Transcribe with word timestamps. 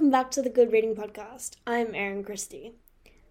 welcome 0.00 0.10
back 0.10 0.30
to 0.30 0.40
the 0.40 0.48
Good 0.48 0.72
Reading 0.72 0.94
Podcast. 0.94 1.56
I'm 1.66 1.94
Erin 1.94 2.24
Christie. 2.24 2.72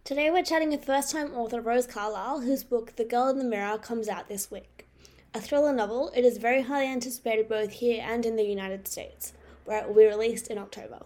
Today 0.03 0.29
we're 0.29 0.43
chatting 0.43 0.69
with 0.69 0.85
first 0.85 1.11
time 1.11 1.33
author 1.33 1.61
Rose 1.61 1.87
Carlyle, 1.87 2.41
whose 2.41 2.63
book 2.63 2.95
The 2.95 3.05
Girl 3.05 3.27
in 3.27 3.39
the 3.39 3.43
Mirror 3.43 3.79
comes 3.79 4.07
out 4.07 4.29
this 4.29 4.51
week. 4.51 4.87
A 5.33 5.41
thriller 5.41 5.73
novel, 5.73 6.11
it 6.15 6.23
is 6.23 6.37
very 6.37 6.61
highly 6.61 6.85
anticipated 6.85 7.49
both 7.49 7.71
here 7.71 8.05
and 8.07 8.23
in 8.23 8.35
the 8.35 8.43
United 8.43 8.87
States, 8.87 9.33
where 9.65 9.81
it 9.81 9.87
will 9.87 9.95
be 9.95 10.05
released 10.05 10.47
in 10.47 10.59
October. 10.59 10.99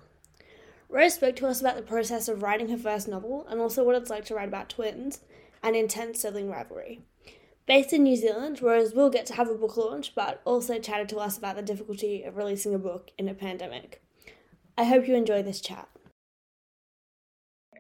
Rose 0.90 1.14
spoke 1.14 1.38
to 1.38 1.48
us 1.48 1.62
about 1.62 1.78
the 1.78 1.82
process 1.82 2.28
of 2.28 2.44
writing 2.44 2.68
her 2.68 2.78
first 2.78 3.08
novel 3.08 3.48
and 3.50 3.62
also 3.62 3.86
what 3.86 3.96
it's 3.96 4.10
like 4.10 4.26
to 4.26 4.36
write 4.36 4.50
about 4.50 4.68
twins 4.68 5.22
and 5.64 5.78
intense 5.78 6.20
sibling 6.20 6.52
rivalry. 6.52 7.04
Based 7.68 7.94
in 7.94 8.04
New 8.04 8.18
Zealand, 8.18 8.62
Rose 8.62 8.94
will 8.94 9.10
get 9.10 9.26
to 9.28 9.36
have 9.36 9.48
a 9.48 9.56
book 9.56 9.78
launch, 9.78 10.14
but 10.14 10.42
also 10.44 10.78
chatted 10.78 11.08
to 11.08 11.20
us 11.20 11.38
about 11.38 11.56
the 11.56 11.62
difficulty 11.62 12.24
of 12.24 12.36
releasing 12.36 12.76
a 12.76 12.80
book 12.80 13.12
in 13.18 13.30
a 13.30 13.34
pandemic. 13.34 14.02
I 14.78 14.84
hope 14.84 15.08
you 15.08 15.16
enjoy 15.16 15.44
this 15.44 15.62
chat. 15.62 15.88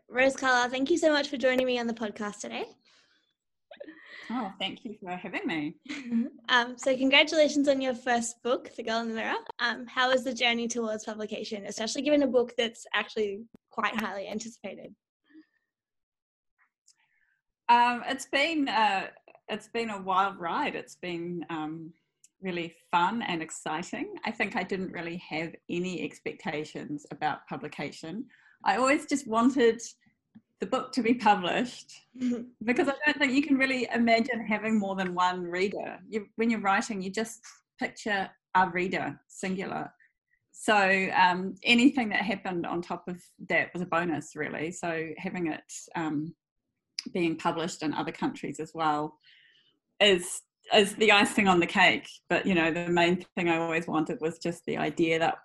Rose 0.09 0.35
Carlyle, 0.35 0.69
thank 0.69 0.91
you 0.91 0.97
so 0.97 1.11
much 1.11 1.27
for 1.27 1.37
joining 1.37 1.65
me 1.65 1.79
on 1.79 1.87
the 1.87 1.93
podcast 1.93 2.39
today. 2.39 2.65
Oh, 4.29 4.51
thank 4.59 4.85
you 4.85 4.95
for 5.01 5.09
having 5.09 5.45
me. 5.45 5.75
um, 6.49 6.77
so, 6.77 6.95
congratulations 6.95 7.67
on 7.67 7.81
your 7.81 7.95
first 7.95 8.41
book, 8.43 8.69
The 8.75 8.83
Girl 8.83 9.01
in 9.01 9.09
the 9.09 9.15
Mirror. 9.15 9.35
Um, 9.59 9.85
how 9.87 10.11
was 10.11 10.23
the 10.23 10.33
journey 10.33 10.67
towards 10.67 11.03
publication, 11.03 11.65
especially 11.65 12.03
given 12.03 12.23
a 12.23 12.27
book 12.27 12.53
that's 12.57 12.85
actually 12.93 13.41
quite 13.71 13.95
highly 13.99 14.27
anticipated? 14.27 14.93
Um, 17.69 18.03
it's 18.07 18.27
been 18.27 18.69
uh, 18.69 19.07
it's 19.49 19.67
been 19.67 19.89
a 19.89 20.01
wild 20.01 20.39
ride. 20.39 20.75
It's 20.75 20.95
been 20.95 21.45
um, 21.49 21.91
really 22.43 22.75
fun 22.91 23.21
and 23.21 23.41
exciting. 23.41 24.15
I 24.25 24.31
think 24.31 24.55
I 24.55 24.63
didn't 24.63 24.91
really 24.91 25.17
have 25.29 25.55
any 25.69 26.03
expectations 26.03 27.05
about 27.11 27.47
publication. 27.47 28.25
I 28.65 28.77
always 28.77 29.05
just 29.05 29.27
wanted 29.27 29.81
the 30.59 30.65
book 30.67 30.91
to 30.93 31.01
be 31.01 31.13
published 31.13 31.91
because 32.63 32.87
I 32.87 32.93
don't 33.05 33.17
think 33.17 33.33
you 33.33 33.43
can 33.43 33.57
really 33.57 33.87
imagine 33.93 34.45
having 34.45 34.79
more 34.79 34.95
than 34.95 35.13
one 35.13 35.43
reader. 35.43 35.99
You, 36.09 36.27
when 36.35 36.49
you're 36.49 36.61
writing, 36.61 37.01
you 37.01 37.09
just 37.09 37.41
picture 37.79 38.29
a 38.55 38.69
reader, 38.69 39.19
singular. 39.27 39.91
So 40.51 41.09
um, 41.17 41.55
anything 41.63 42.09
that 42.09 42.21
happened 42.21 42.65
on 42.65 42.81
top 42.81 43.07
of 43.07 43.21
that 43.49 43.73
was 43.73 43.81
a 43.81 43.87
bonus, 43.87 44.35
really. 44.35 44.71
So 44.71 45.09
having 45.17 45.47
it 45.47 45.73
um, 45.95 46.33
being 47.13 47.35
published 47.35 47.83
in 47.83 47.93
other 47.93 48.11
countries 48.11 48.59
as 48.59 48.71
well 48.73 49.17
is 49.99 50.41
as 50.73 50.95
the 50.95 51.11
icing 51.11 51.47
on 51.47 51.59
the 51.59 51.67
cake. 51.67 52.07
But 52.29 52.45
you 52.45 52.55
know, 52.55 52.71
the 52.71 52.87
main 52.89 53.23
thing 53.35 53.49
I 53.49 53.57
always 53.57 53.87
wanted 53.87 54.19
was 54.19 54.39
just 54.39 54.63
the 54.65 54.77
idea 54.77 55.19
that 55.19 55.35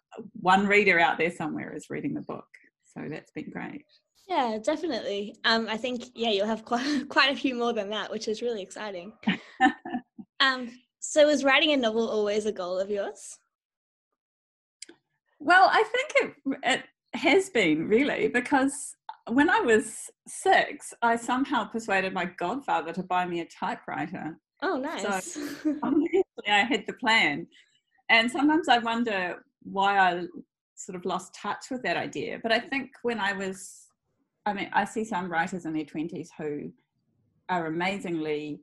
one 0.40 0.66
reader 0.66 0.98
out 0.98 1.18
there 1.18 1.30
somewhere 1.30 1.74
is 1.74 1.90
reading 1.90 2.14
the 2.14 2.22
book. 2.22 2.46
So 2.84 3.02
that's 3.08 3.30
been 3.32 3.50
great. 3.50 3.84
Yeah, 4.28 4.58
definitely. 4.62 5.36
Um, 5.44 5.68
I 5.68 5.76
think 5.76 6.04
yeah, 6.14 6.30
you'll 6.30 6.46
have 6.46 6.64
quite 6.64 7.08
quite 7.08 7.32
a 7.32 7.36
few 7.36 7.54
more 7.54 7.72
than 7.72 7.90
that, 7.90 8.10
which 8.10 8.26
is 8.26 8.42
really 8.42 8.62
exciting. 8.62 9.12
um, 10.40 10.70
so 10.98 11.26
was 11.26 11.44
writing 11.44 11.72
a 11.72 11.76
novel 11.76 12.08
always 12.08 12.46
a 12.46 12.52
goal 12.52 12.78
of 12.78 12.90
yours? 12.90 13.38
Well, 15.38 15.68
I 15.70 15.84
think 15.84 16.34
it 16.46 16.58
it 16.64 16.82
has 17.14 17.50
been 17.50 17.88
really 17.88 18.28
because 18.28 18.94
when 19.30 19.50
I 19.50 19.60
was 19.60 20.10
six, 20.26 20.92
I 21.02 21.16
somehow 21.16 21.64
persuaded 21.64 22.12
my 22.14 22.24
godfather 22.24 22.92
to 22.94 23.02
buy 23.02 23.26
me 23.26 23.40
a 23.40 23.46
typewriter 23.46 24.38
Oh, 24.62 24.76
nice. 24.76 25.38
So 25.74 26.52
I 26.52 26.60
had 26.60 26.84
the 26.86 26.92
plan. 26.94 27.46
And 28.08 28.30
sometimes 28.30 28.68
I 28.68 28.78
wonder 28.78 29.44
why 29.62 29.98
I 29.98 30.24
sort 30.76 30.96
of 30.96 31.04
lost 31.04 31.34
touch 31.34 31.66
with 31.70 31.82
that 31.82 31.96
idea. 31.96 32.38
But 32.42 32.52
I 32.52 32.60
think 32.60 32.90
when 33.02 33.18
I 33.18 33.32
was, 33.32 33.88
I 34.46 34.52
mean, 34.52 34.70
I 34.72 34.84
see 34.84 35.04
some 35.04 35.30
writers 35.30 35.66
in 35.66 35.72
their 35.72 35.84
20s 35.84 36.28
who 36.38 36.72
are 37.48 37.66
amazingly 37.66 38.60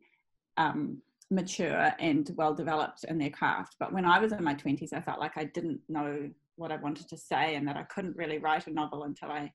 um, 0.57 1.01
mature 1.29 1.91
and 2.00 2.31
well 2.35 2.53
developed 2.53 3.03
in 3.05 3.17
their 3.17 3.29
craft. 3.29 3.75
But 3.79 3.94
when 3.94 4.05
I 4.05 4.19
was 4.19 4.31
in 4.31 4.44
my 4.44 4.55
20s, 4.55 4.94
I 4.94 5.01
felt 5.01 5.19
like 5.19 5.38
I 5.38 5.45
didn't 5.45 5.81
know 5.89 6.29
what 6.55 6.72
I 6.72 6.78
wanted 6.78 7.09
to 7.09 7.17
say 7.17 7.55
and 7.55 7.67
that 7.67 7.78
I 7.78 7.84
couldn't 7.84 8.16
really 8.16 8.38
write 8.38 8.67
a 8.67 8.72
novel 8.72 9.03
until 9.03 9.29
I 9.29 9.51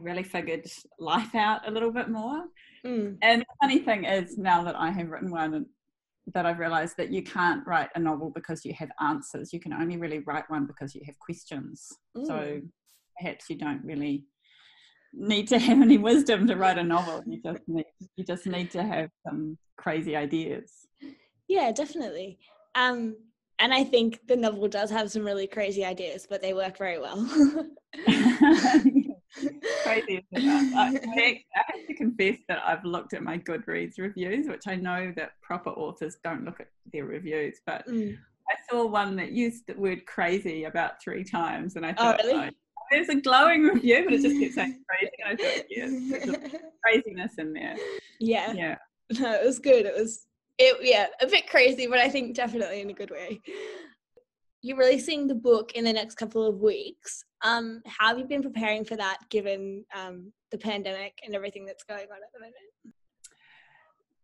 really 0.00 0.22
figured 0.22 0.66
life 0.98 1.34
out 1.34 1.66
a 1.66 1.70
little 1.70 1.92
bit 1.92 2.08
more. 2.08 2.44
Mm. 2.84 3.18
And 3.22 3.42
the 3.42 3.46
funny 3.60 3.78
thing 3.78 4.04
is, 4.04 4.36
now 4.36 4.62
that 4.64 4.76
I 4.76 4.90
have 4.90 5.08
written 5.08 5.30
one, 5.30 5.66
that 6.34 6.44
I've 6.44 6.58
realized 6.58 6.96
that 6.96 7.10
you 7.10 7.22
can't 7.22 7.66
write 7.66 7.88
a 7.94 8.00
novel 8.00 8.30
because 8.34 8.64
you 8.64 8.74
have 8.74 8.90
answers. 9.00 9.52
You 9.52 9.60
can 9.60 9.72
only 9.72 9.96
really 9.96 10.20
write 10.20 10.48
one 10.48 10.66
because 10.66 10.94
you 10.94 11.02
have 11.06 11.18
questions. 11.18 11.88
Mm. 12.16 12.26
So 12.26 12.60
perhaps 13.18 13.48
you 13.48 13.56
don't 13.56 13.84
really 13.84 14.24
need 15.12 15.48
to 15.48 15.58
have 15.58 15.80
any 15.80 15.98
wisdom 15.98 16.46
to 16.46 16.56
write 16.56 16.78
a 16.78 16.82
novel. 16.82 17.22
You 17.26 17.40
just 17.42 17.62
need 17.68 17.86
you 18.16 18.24
just 18.24 18.46
need 18.46 18.70
to 18.72 18.82
have 18.82 19.10
some 19.26 19.56
crazy 19.76 20.16
ideas. 20.16 20.72
Yeah, 21.48 21.70
definitely. 21.70 22.38
Um, 22.74 23.16
and 23.58 23.72
I 23.72 23.84
think 23.84 24.20
the 24.26 24.36
novel 24.36 24.68
does 24.68 24.90
have 24.90 25.10
some 25.10 25.24
really 25.24 25.46
crazy 25.46 25.84
ideas, 25.84 26.26
but 26.28 26.42
they 26.42 26.52
work 26.52 26.76
very 26.76 26.98
well. 26.98 27.16
crazy. 29.86 30.26
I, 30.36 31.00
I, 31.16 31.42
have 31.54 31.86
to 31.86 31.94
confess 31.94 32.38
that 32.48 32.60
I've 32.64 32.84
looked 32.84 33.14
at 33.14 33.22
my 33.22 33.38
Goodreads 33.38 33.98
reviews, 33.98 34.48
which 34.48 34.66
I 34.66 34.76
know 34.76 35.12
that 35.16 35.32
proper 35.42 35.70
authors 35.70 36.16
don't 36.24 36.44
look 36.44 36.60
at 36.60 36.68
their 36.92 37.04
reviews, 37.04 37.60
but 37.66 37.86
mm. 37.86 38.16
I 38.48 38.54
saw 38.70 38.86
one 38.86 39.16
that 39.16 39.32
used 39.32 39.66
the 39.66 39.74
word 39.74 40.06
crazy 40.06 40.64
about 40.64 41.02
three 41.02 41.24
times, 41.24 41.76
and 41.76 41.84
I 41.84 41.90
oh, 41.92 41.94
thought, 41.94 42.20
oh, 42.24 42.26
really? 42.26 42.50
there's 42.90 43.08
a 43.08 43.20
glowing 43.20 43.62
review, 43.62 44.04
but 44.04 44.14
it 44.14 44.22
just 44.22 44.40
kept 44.40 44.54
saying 44.54 44.82
crazy. 44.88 45.12
And 45.24 45.40
I 45.40 45.42
thought, 45.42 45.64
yes, 45.70 45.90
there's 46.10 46.62
craziness 46.84 47.32
in 47.38 47.52
there. 47.52 47.76
Yeah. 48.20 48.52
Yeah. 48.52 48.76
No, 49.18 49.32
it 49.32 49.44
was 49.44 49.58
good. 49.58 49.86
It 49.86 49.94
was, 49.94 50.26
it 50.58 50.76
yeah, 50.82 51.06
a 51.20 51.26
bit 51.26 51.48
crazy, 51.48 51.86
but 51.86 51.98
I 51.98 52.08
think 52.08 52.34
definitely 52.34 52.80
in 52.80 52.90
a 52.90 52.94
good 52.94 53.10
way 53.10 53.40
you're 54.66 54.76
releasing 54.76 55.28
the 55.28 55.34
book 55.34 55.72
in 55.72 55.84
the 55.84 55.92
next 55.92 56.16
couple 56.16 56.44
of 56.44 56.60
weeks. 56.60 57.24
Um, 57.46 57.80
how 57.86 58.08
have 58.08 58.18
you 58.18 58.24
been 58.24 58.42
preparing 58.42 58.84
for 58.84 58.96
that 58.96 59.18
given 59.30 59.84
um, 59.94 60.32
the 60.50 60.58
pandemic 60.58 61.20
and 61.24 61.34
everything 61.34 61.64
that's 61.64 61.84
going 61.84 62.06
on 62.10 62.16
at 62.16 62.32
the 62.34 62.40
moment? 62.40 62.94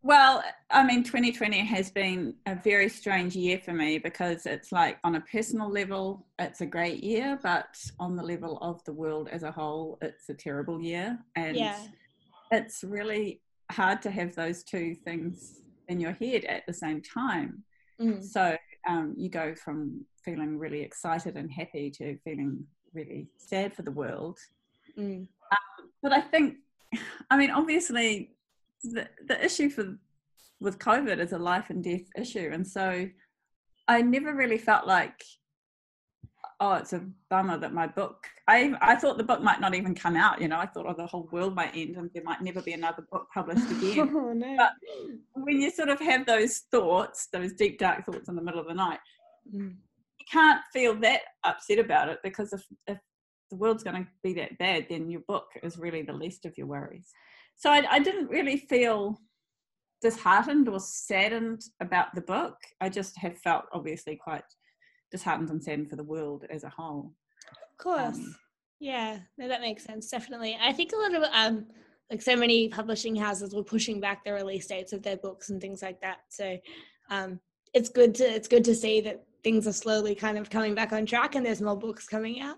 Well, 0.04 0.42
I 0.68 0.84
mean, 0.84 1.04
2020 1.04 1.58
has 1.58 1.92
been 1.92 2.34
a 2.46 2.56
very 2.56 2.88
strange 2.88 3.36
year 3.36 3.60
for 3.64 3.72
me 3.72 3.98
because 3.98 4.46
it's 4.46 4.72
like 4.72 4.98
on 5.04 5.14
a 5.14 5.20
personal 5.20 5.70
level, 5.70 6.26
it's 6.40 6.60
a 6.60 6.66
great 6.66 7.04
year, 7.04 7.38
but 7.40 7.76
on 8.00 8.16
the 8.16 8.22
level 8.24 8.58
of 8.60 8.82
the 8.84 8.92
world 8.92 9.28
as 9.30 9.44
a 9.44 9.52
whole, 9.52 9.98
it's 10.02 10.28
a 10.28 10.34
terrible 10.34 10.82
year. 10.82 11.16
And 11.36 11.56
yeah. 11.56 11.78
it's 12.50 12.82
really 12.82 13.40
hard 13.70 14.02
to 14.02 14.10
have 14.10 14.34
those 14.34 14.64
two 14.64 14.96
things 14.96 15.60
in 15.86 16.00
your 16.00 16.12
head 16.12 16.44
at 16.46 16.66
the 16.66 16.74
same 16.74 17.00
time. 17.00 17.62
Mm. 18.00 18.24
So 18.24 18.56
um, 18.88 19.14
you 19.16 19.28
go 19.28 19.54
from 19.54 20.04
feeling 20.24 20.58
really 20.58 20.80
excited 20.80 21.36
and 21.36 21.48
happy 21.48 21.92
to 21.98 22.18
feeling 22.24 22.66
really 22.94 23.28
sad 23.36 23.74
for 23.74 23.82
the 23.82 23.90
world. 23.90 24.38
Mm. 24.98 25.26
Um, 25.50 25.90
but 26.02 26.12
I 26.12 26.20
think, 26.20 26.56
I 27.30 27.36
mean, 27.36 27.50
obviously, 27.50 28.30
the, 28.82 29.08
the 29.26 29.44
issue 29.44 29.70
for 29.70 29.96
with 30.60 30.78
COVID 30.78 31.18
is 31.18 31.32
a 31.32 31.38
life 31.38 31.70
and 31.70 31.82
death 31.82 32.08
issue, 32.16 32.50
and 32.52 32.66
so 32.66 33.08
I 33.88 34.02
never 34.02 34.34
really 34.34 34.58
felt 34.58 34.86
like, 34.86 35.24
oh, 36.60 36.74
it's 36.74 36.92
a 36.92 37.04
bummer 37.30 37.58
that 37.58 37.72
my 37.72 37.86
book. 37.86 38.26
I 38.46 38.74
I 38.80 38.96
thought 38.96 39.18
the 39.18 39.24
book 39.24 39.42
might 39.42 39.60
not 39.60 39.74
even 39.74 39.94
come 39.94 40.16
out. 40.16 40.40
You 40.40 40.48
know, 40.48 40.58
I 40.58 40.66
thought, 40.66 40.86
oh, 40.86 40.94
the 40.96 41.06
whole 41.06 41.28
world 41.32 41.54
might 41.54 41.74
end, 41.74 41.96
and 41.96 42.10
there 42.14 42.22
might 42.24 42.42
never 42.42 42.62
be 42.62 42.72
another 42.72 43.06
book 43.10 43.28
published 43.32 43.70
again. 43.70 44.10
oh, 44.14 44.32
no. 44.32 44.56
But 44.56 44.72
when 45.34 45.60
you 45.60 45.70
sort 45.70 45.88
of 45.88 46.00
have 46.00 46.26
those 46.26 46.58
thoughts, 46.70 47.28
those 47.32 47.52
deep 47.54 47.78
dark 47.78 48.04
thoughts 48.04 48.28
in 48.28 48.36
the 48.36 48.42
middle 48.42 48.60
of 48.60 48.66
the 48.66 48.74
night. 48.74 49.00
Mm 49.54 49.76
you 50.22 50.38
can't 50.40 50.60
feel 50.72 50.94
that 51.00 51.22
upset 51.44 51.78
about 51.78 52.08
it 52.08 52.18
because 52.22 52.52
if, 52.52 52.64
if 52.86 52.98
the 53.50 53.56
world's 53.56 53.82
going 53.82 54.04
to 54.04 54.10
be 54.22 54.32
that 54.34 54.56
bad, 54.58 54.86
then 54.88 55.10
your 55.10 55.22
book 55.26 55.46
is 55.62 55.78
really 55.78 56.02
the 56.02 56.12
least 56.12 56.46
of 56.46 56.56
your 56.56 56.66
worries. 56.66 57.08
So 57.56 57.70
I, 57.70 57.82
I 57.90 57.98
didn't 57.98 58.30
really 58.30 58.56
feel 58.56 59.18
disheartened 60.00 60.68
or 60.68 60.80
saddened 60.80 61.62
about 61.80 62.14
the 62.14 62.20
book. 62.22 62.56
I 62.80 62.88
just 62.88 63.16
have 63.18 63.38
felt 63.38 63.64
obviously 63.72 64.16
quite 64.16 64.44
disheartened 65.10 65.50
and 65.50 65.62
saddened 65.62 65.90
for 65.90 65.96
the 65.96 66.04
world 66.04 66.44
as 66.50 66.64
a 66.64 66.68
whole. 66.68 67.12
Of 67.50 67.78
course. 67.78 68.16
Um, 68.16 68.36
Yeah, 68.80 69.18
no, 69.38 69.48
that 69.48 69.60
makes 69.60 69.84
sense. 69.84 70.10
Definitely. 70.10 70.58
I 70.60 70.72
think 70.72 70.92
a 70.92 70.96
lot 70.96 71.14
of 71.14 71.22
um 71.32 71.66
like 72.10 72.22
so 72.22 72.36
many 72.36 72.68
publishing 72.68 73.16
houses 73.16 73.54
were 73.54 73.62
pushing 73.62 74.00
back 74.00 74.24
the 74.24 74.32
release 74.32 74.66
dates 74.66 74.92
of 74.92 75.02
their 75.02 75.16
books 75.16 75.50
and 75.50 75.60
things 75.60 75.82
like 75.82 76.00
that. 76.00 76.18
So 76.28 76.58
um 77.10 77.38
it's 77.74 77.88
good 77.88 78.14
to 78.16 78.24
it's 78.24 78.48
good 78.48 78.64
to 78.64 78.74
see 78.74 79.00
that 79.02 79.24
things 79.44 79.66
are 79.66 79.72
slowly 79.72 80.14
kind 80.14 80.38
of 80.38 80.50
coming 80.50 80.74
back 80.74 80.92
on 80.92 81.06
track 81.06 81.34
and 81.34 81.44
there's 81.44 81.60
more 81.60 81.76
books 81.76 82.06
coming 82.06 82.40
out. 82.40 82.56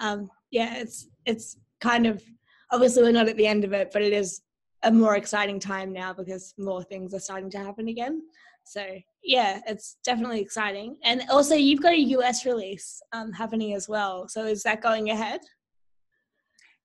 Um 0.00 0.30
yeah, 0.50 0.76
it's 0.76 1.08
it's 1.26 1.58
kind 1.80 2.06
of 2.06 2.22
obviously 2.70 3.02
we're 3.02 3.12
not 3.12 3.28
at 3.28 3.36
the 3.36 3.46
end 3.46 3.64
of 3.64 3.72
it, 3.72 3.90
but 3.92 4.02
it 4.02 4.12
is 4.12 4.42
a 4.84 4.92
more 4.92 5.16
exciting 5.16 5.58
time 5.58 5.92
now 5.92 6.12
because 6.12 6.54
more 6.58 6.82
things 6.82 7.14
are 7.14 7.20
starting 7.20 7.50
to 7.50 7.58
happen 7.58 7.88
again. 7.88 8.22
So 8.64 8.84
yeah, 9.24 9.60
it's 9.66 9.96
definitely 10.04 10.40
exciting. 10.40 10.96
And 11.02 11.22
also, 11.30 11.54
you've 11.54 11.82
got 11.82 11.94
a 11.94 12.00
US 12.16 12.44
release 12.44 13.00
um, 13.12 13.32
happening 13.32 13.74
as 13.74 13.88
well. 13.88 14.28
So 14.28 14.44
is 14.44 14.62
that 14.62 14.82
going 14.82 15.10
ahead? 15.10 15.40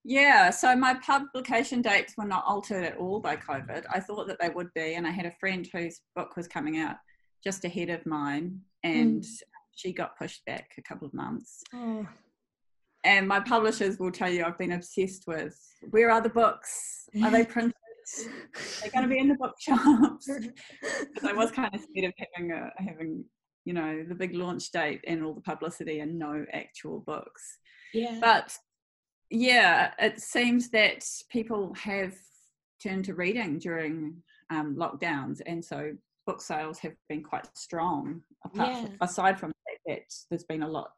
Yeah, 0.02 0.50
so 0.50 0.76
my 0.76 0.94
publication 0.94 1.80
dates 1.80 2.14
were 2.18 2.26
not 2.26 2.44
altered 2.46 2.84
at 2.84 2.98
all 2.98 3.20
by 3.20 3.36
COVID. 3.36 3.84
I 3.90 4.00
thought 4.00 4.26
that 4.28 4.38
they 4.38 4.50
would 4.50 4.68
be, 4.74 4.94
and 4.94 5.06
I 5.06 5.10
had 5.10 5.24
a 5.24 5.30
friend 5.30 5.66
whose 5.72 6.02
book 6.14 6.36
was 6.36 6.46
coming 6.46 6.78
out 6.78 6.96
just 7.42 7.64
ahead 7.64 7.88
of 7.88 8.04
mine, 8.04 8.60
and 8.84 9.22
mm. 9.22 9.42
she 9.74 9.92
got 9.92 10.16
pushed 10.16 10.44
back 10.44 10.70
a 10.78 10.82
couple 10.82 11.06
of 11.06 11.14
months. 11.14 11.62
Oh. 11.74 12.06
And 13.02 13.26
my 13.26 13.40
publishers 13.40 13.98
will 13.98 14.12
tell 14.12 14.30
you 14.30 14.44
I've 14.44 14.58
been 14.58 14.72
obsessed 14.72 15.24
with 15.26 15.58
where 15.90 16.10
are 16.10 16.20
the 16.20 16.30
books? 16.30 17.08
Are 17.22 17.30
they 17.30 17.44
printed? 17.44 17.74
They're 18.80 18.90
going 18.90 19.02
to 19.02 19.08
be 19.08 19.18
in 19.18 19.28
the 19.28 19.34
bookshops. 19.34 20.28
I 21.26 21.32
was 21.32 21.50
kind 21.50 21.74
of 21.74 21.80
scared 21.80 22.12
of 22.12 22.12
having 22.18 22.52
a 22.52 22.70
having 22.76 23.24
you 23.64 23.72
know 23.72 24.04
the 24.06 24.14
big 24.14 24.34
launch 24.34 24.70
date 24.72 25.00
and 25.06 25.24
all 25.24 25.32
the 25.32 25.40
publicity 25.40 26.00
and 26.00 26.18
no 26.18 26.44
actual 26.52 27.00
books. 27.00 27.58
Yeah. 27.92 28.18
But 28.20 28.54
yeah, 29.30 29.92
it 29.98 30.20
seems 30.20 30.70
that 30.70 31.04
people 31.30 31.72
have 31.74 32.14
turned 32.82 33.06
to 33.06 33.14
reading 33.14 33.58
during 33.58 34.22
um, 34.50 34.76
lockdowns, 34.76 35.40
and 35.46 35.64
so 35.64 35.92
book 36.26 36.40
sales 36.40 36.78
have 36.78 36.94
been 37.08 37.22
quite 37.22 37.46
strong. 37.56 38.22
Apart 38.44 38.70
yeah. 38.70 38.82
from, 38.82 38.96
aside 39.00 39.40
from 39.40 39.52
that, 39.86 40.02
there's 40.30 40.44
been 40.44 40.62
a 40.62 40.68
lot 40.68 40.90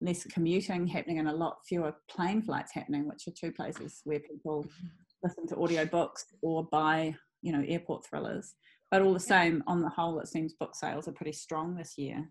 less 0.00 0.24
commuting 0.24 0.86
happening 0.86 1.18
and 1.18 1.28
a 1.28 1.32
lot 1.32 1.58
fewer 1.66 1.94
plane 2.08 2.42
flights 2.42 2.72
happening, 2.72 3.08
which 3.08 3.26
are 3.26 3.32
two 3.32 3.52
places 3.52 4.00
where 4.04 4.20
people 4.20 4.66
listen 5.22 5.46
to 5.48 5.56
audiobooks 5.56 6.24
or 6.42 6.64
buy, 6.64 7.14
you 7.42 7.52
know, 7.52 7.64
airport 7.66 8.04
thrillers. 8.04 8.54
But 8.90 9.02
all 9.02 9.14
the 9.14 9.20
same, 9.20 9.64
on 9.66 9.80
the 9.80 9.88
whole, 9.88 10.20
it 10.20 10.28
seems 10.28 10.54
book 10.54 10.74
sales 10.74 11.08
are 11.08 11.12
pretty 11.12 11.32
strong 11.32 11.74
this 11.74 11.96
year. 11.96 12.30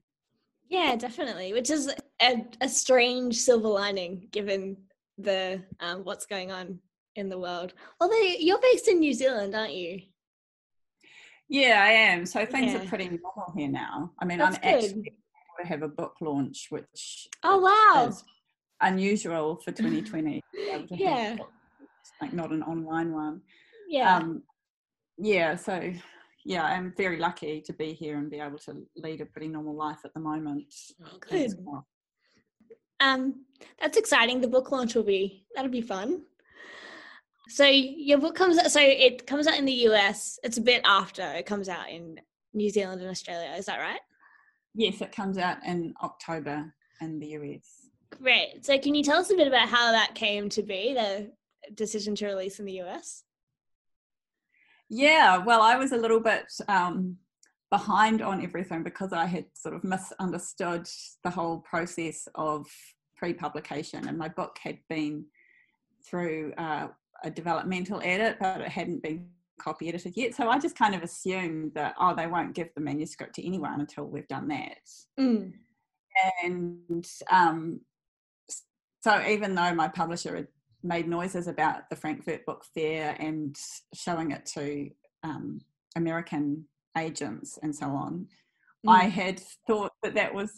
Yeah, 0.69 0.95
definitely. 0.95 1.53
Which 1.53 1.69
is 1.69 1.93
a, 2.21 2.45
a 2.61 2.69
strange 2.69 3.35
silver 3.35 3.67
lining 3.67 4.27
given 4.31 4.77
the 5.17 5.61
um, 5.79 6.03
what's 6.03 6.25
going 6.25 6.51
on 6.51 6.79
in 7.15 7.29
the 7.29 7.39
world. 7.39 7.73
Although 7.99 8.17
you're 8.17 8.61
based 8.61 8.87
in 8.87 8.99
New 8.99 9.13
Zealand, 9.13 9.55
aren't 9.55 9.73
you? 9.73 10.01
Yeah, 11.53 11.83
I 11.83 11.91
am. 11.91 12.25
So 12.25 12.47
things 12.47 12.73
yeah. 12.73 12.81
are 12.81 12.87
pretty 12.87 13.09
normal 13.09 13.53
here 13.55 13.69
now. 13.69 14.11
I 14.17 14.25
mean, 14.25 14.39
That's 14.39 14.55
I'm 14.55 14.61
good. 14.63 14.83
actually 14.85 15.13
to 15.61 15.67
have 15.67 15.83
a 15.83 15.87
book 15.87 16.15
launch, 16.19 16.65
which 16.71 17.27
oh 17.43 17.59
wow, 17.59 18.07
is 18.07 18.23
unusual 18.81 19.57
for 19.63 19.71
2020. 19.71 20.41
yeah, 20.89 21.37
like 22.19 22.33
not 22.33 22.51
an 22.51 22.63
online 22.63 23.13
one. 23.13 23.41
Yeah. 23.87 24.17
Um, 24.17 24.41
yeah. 25.19 25.55
So 25.55 25.93
yeah, 26.43 26.63
I'm 26.63 26.91
very 26.97 27.19
lucky 27.19 27.61
to 27.67 27.73
be 27.73 27.93
here 27.93 28.17
and 28.17 28.31
be 28.31 28.39
able 28.39 28.57
to 28.57 28.87
lead 28.95 29.21
a 29.21 29.25
pretty 29.27 29.47
normal 29.47 29.75
life 29.75 29.99
at 30.05 30.13
the 30.15 30.19
moment. 30.19 30.73
Oh, 31.05 31.19
good. 31.19 31.53
Um, 32.99 33.45
that's 33.79 33.97
exciting. 33.97 34.41
The 34.41 34.47
book 34.47 34.71
launch 34.71 34.95
will 34.95 35.03
be 35.03 35.45
that'll 35.55 35.69
be 35.69 35.81
fun. 35.81 36.23
So 37.49 37.65
your 37.65 38.19
book 38.19 38.35
comes 38.35 38.57
out. 38.57 38.71
So 38.71 38.79
it 38.81 39.27
comes 39.27 39.47
out 39.47 39.57
in 39.57 39.65
the 39.65 39.87
US. 39.89 40.39
It's 40.43 40.57
a 40.57 40.61
bit 40.61 40.81
after 40.85 41.23
it 41.23 41.45
comes 41.45 41.69
out 41.69 41.89
in 41.89 42.19
New 42.53 42.69
Zealand 42.69 43.01
and 43.01 43.09
Australia. 43.09 43.53
Is 43.57 43.65
that 43.65 43.79
right? 43.79 43.99
Yes, 44.75 45.01
it 45.01 45.11
comes 45.11 45.37
out 45.37 45.57
in 45.65 45.93
October 46.01 46.73
in 47.01 47.19
the 47.19 47.27
US. 47.27 47.89
Great. 48.21 48.65
So 48.65 48.77
can 48.77 48.95
you 48.95 49.03
tell 49.03 49.19
us 49.19 49.31
a 49.31 49.35
bit 49.35 49.47
about 49.47 49.67
how 49.69 49.91
that 49.91 50.15
came 50.15 50.49
to 50.49 50.63
be? 50.63 50.93
The 50.93 51.31
decision 51.75 52.15
to 52.15 52.27
release 52.27 52.59
in 52.59 52.65
the 52.65 52.81
US? 52.81 53.23
Yeah, 54.89 55.37
well, 55.37 55.61
I 55.61 55.75
was 55.75 55.91
a 55.91 55.97
little 55.97 56.19
bit 56.19 56.45
um, 56.67 57.17
behind 57.71 58.21
on 58.21 58.43
everything 58.43 58.83
because 58.83 59.13
I 59.13 59.25
had 59.25 59.45
sort 59.53 59.75
of 59.75 59.83
misunderstood 59.83 60.87
the 61.23 61.29
whole 61.29 61.59
process 61.59 62.27
of 62.35 62.67
pre 63.15 63.33
publication, 63.33 64.07
and 64.07 64.17
my 64.17 64.29
book 64.29 64.59
had 64.61 64.77
been 64.89 65.25
through 66.05 66.53
uh, 66.57 66.89
a 67.23 67.29
developmental 67.29 68.01
edit, 68.03 68.37
but 68.39 68.61
it 68.61 68.69
hadn't 68.69 69.03
been 69.03 69.27
copy 69.59 69.87
edited 69.87 70.15
yet. 70.17 70.35
So 70.35 70.49
I 70.49 70.59
just 70.59 70.77
kind 70.77 70.95
of 70.95 71.03
assumed 71.03 71.73
that, 71.75 71.95
oh, 71.99 72.15
they 72.15 72.27
won't 72.27 72.53
give 72.53 72.69
the 72.75 72.81
manuscript 72.81 73.35
to 73.35 73.45
anyone 73.45 73.79
until 73.79 74.05
we've 74.05 74.27
done 74.27 74.47
that. 74.49 74.89
Mm. 75.19 75.53
And 76.43 77.05
um, 77.31 77.81
so 79.03 79.25
even 79.25 79.55
though 79.55 79.73
my 79.73 79.87
publisher 79.87 80.35
had 80.35 80.47
made 80.83 81.07
noises 81.07 81.47
about 81.47 81.89
the 81.89 81.95
Frankfurt 81.95 82.45
Book 82.45 82.65
Fair 82.73 83.15
and 83.19 83.55
showing 83.93 84.31
it 84.31 84.45
to 84.47 84.89
um, 85.23 85.61
American 85.95 86.65
agents 86.97 87.57
and 87.63 87.75
so 87.75 87.87
on. 87.87 88.27
Mm. 88.85 88.91
I 88.91 89.03
had 89.05 89.41
thought 89.67 89.93
that 90.03 90.15
that 90.15 90.33
was 90.33 90.51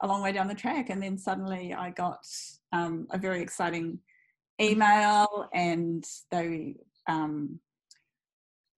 a 0.00 0.06
long 0.06 0.22
way 0.22 0.32
down 0.32 0.48
the 0.48 0.54
track, 0.54 0.90
and 0.90 1.02
then 1.02 1.18
suddenly 1.18 1.74
I 1.74 1.90
got 1.90 2.24
um, 2.72 3.06
a 3.10 3.18
very 3.18 3.42
exciting 3.42 3.98
email, 4.60 5.48
and 5.52 6.04
they 6.30 6.76
um, 7.06 7.58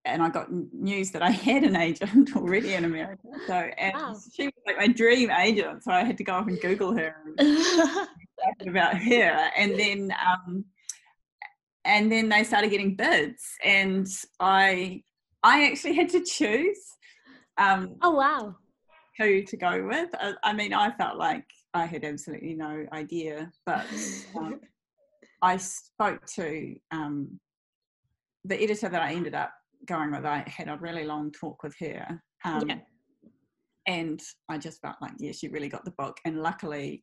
and 0.04 0.22
I 0.22 0.28
got 0.28 0.48
news 0.52 1.10
that 1.12 1.22
I 1.22 1.30
had 1.48 1.64
an 1.64 1.76
agent 1.76 2.36
already 2.36 2.74
in 2.74 2.84
America. 2.84 3.28
So 3.46 3.54
and 3.54 3.94
wow. 3.94 4.16
she 4.32 4.46
was 4.46 4.54
like 4.66 4.78
my 4.78 4.88
dream 4.88 5.30
agent, 5.30 5.84
so 5.84 5.92
I 5.92 6.04
had 6.04 6.18
to 6.18 6.24
go 6.24 6.34
off 6.34 6.46
and 6.46 6.60
Google 6.60 6.96
her 6.96 7.14
and 7.38 8.68
about 8.68 8.96
her, 8.96 9.50
and 9.56 9.78
then 9.78 10.12
um, 10.12 10.64
and 11.84 12.10
then 12.10 12.28
they 12.28 12.44
started 12.44 12.70
getting 12.70 12.96
bids 12.96 13.56
and 13.62 14.06
i 14.40 15.02
i 15.42 15.66
actually 15.66 15.94
had 15.94 16.08
to 16.08 16.22
choose 16.24 16.78
um 17.58 17.96
oh 18.02 18.10
wow 18.10 18.54
who 19.18 19.42
to 19.42 19.56
go 19.56 19.84
with 19.86 20.08
i, 20.14 20.34
I 20.42 20.52
mean 20.52 20.72
i 20.72 20.90
felt 20.96 21.18
like 21.18 21.46
i 21.72 21.86
had 21.86 22.04
absolutely 22.04 22.54
no 22.54 22.86
idea 22.92 23.52
but 23.66 23.86
um, 24.36 24.60
i 25.42 25.56
spoke 25.56 26.24
to 26.26 26.74
um 26.90 27.38
the 28.44 28.60
editor 28.62 28.88
that 28.88 29.02
i 29.02 29.12
ended 29.12 29.34
up 29.34 29.52
going 29.86 30.10
with 30.10 30.24
i 30.24 30.44
had 30.46 30.68
a 30.68 30.76
really 30.80 31.04
long 31.04 31.30
talk 31.32 31.62
with 31.62 31.74
her 31.78 32.20
um, 32.44 32.68
yeah. 32.68 32.78
and 33.86 34.20
i 34.48 34.58
just 34.58 34.80
felt 34.80 34.96
like 35.00 35.12
yeah 35.18 35.32
she 35.32 35.48
really 35.48 35.68
got 35.68 35.84
the 35.84 35.90
book 35.92 36.18
and 36.24 36.42
luckily 36.42 37.02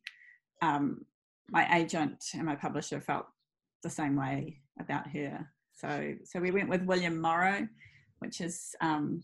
um, 0.62 1.04
my 1.50 1.68
agent 1.76 2.24
and 2.34 2.44
my 2.44 2.56
publisher 2.56 3.00
felt 3.00 3.26
the 3.82 3.90
same 3.90 4.16
way 4.16 4.60
about 4.80 5.08
her. 5.10 5.46
So, 5.74 6.14
so 6.24 6.40
we 6.40 6.50
went 6.50 6.68
with 6.68 6.82
William 6.84 7.20
Morrow, 7.20 7.66
which 8.20 8.40
is 8.40 8.74
um, 8.80 9.22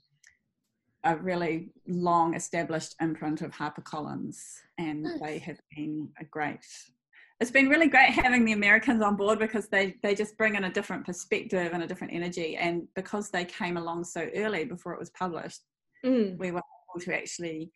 a 1.05 1.17
really 1.17 1.71
long 1.87 2.35
established 2.35 2.97
imprint 3.01 3.41
of 3.43 3.53
HarperCollins, 3.53 4.37
and 4.79 5.03
nice. 5.03 5.21
they 5.21 5.39
have 5.39 5.61
been 5.75 6.09
a 6.21 6.25
great. 6.25 6.67
It's 7.41 7.51
been 7.51 7.69
really 7.69 7.89
great 7.89 8.11
having 8.11 8.45
the 8.45 8.53
Americans 8.53 9.03
on 9.03 9.17
board 9.17 9.39
because 9.39 9.69
they 9.69 9.97
they 10.03 10.15
just 10.15 10.37
bring 10.37 10.57
in 10.57 10.65
a 10.65 10.73
different 10.73 11.07
perspective 11.07 11.71
and 11.73 11.83
a 11.83 11.87
different 11.87 12.13
energy, 12.13 12.57
and 12.57 12.89
because 12.95 13.31
they 13.31 13.45
came 13.45 13.77
along 13.77 14.05
so 14.05 14.29
early 14.35 14.65
before 14.65 14.93
it 14.93 14.99
was 14.99 15.11
published, 15.11 15.61
mm. 16.05 16.37
we 16.39 16.51
were 16.51 16.61
able 16.61 17.05
to 17.05 17.17
actually 17.17 17.71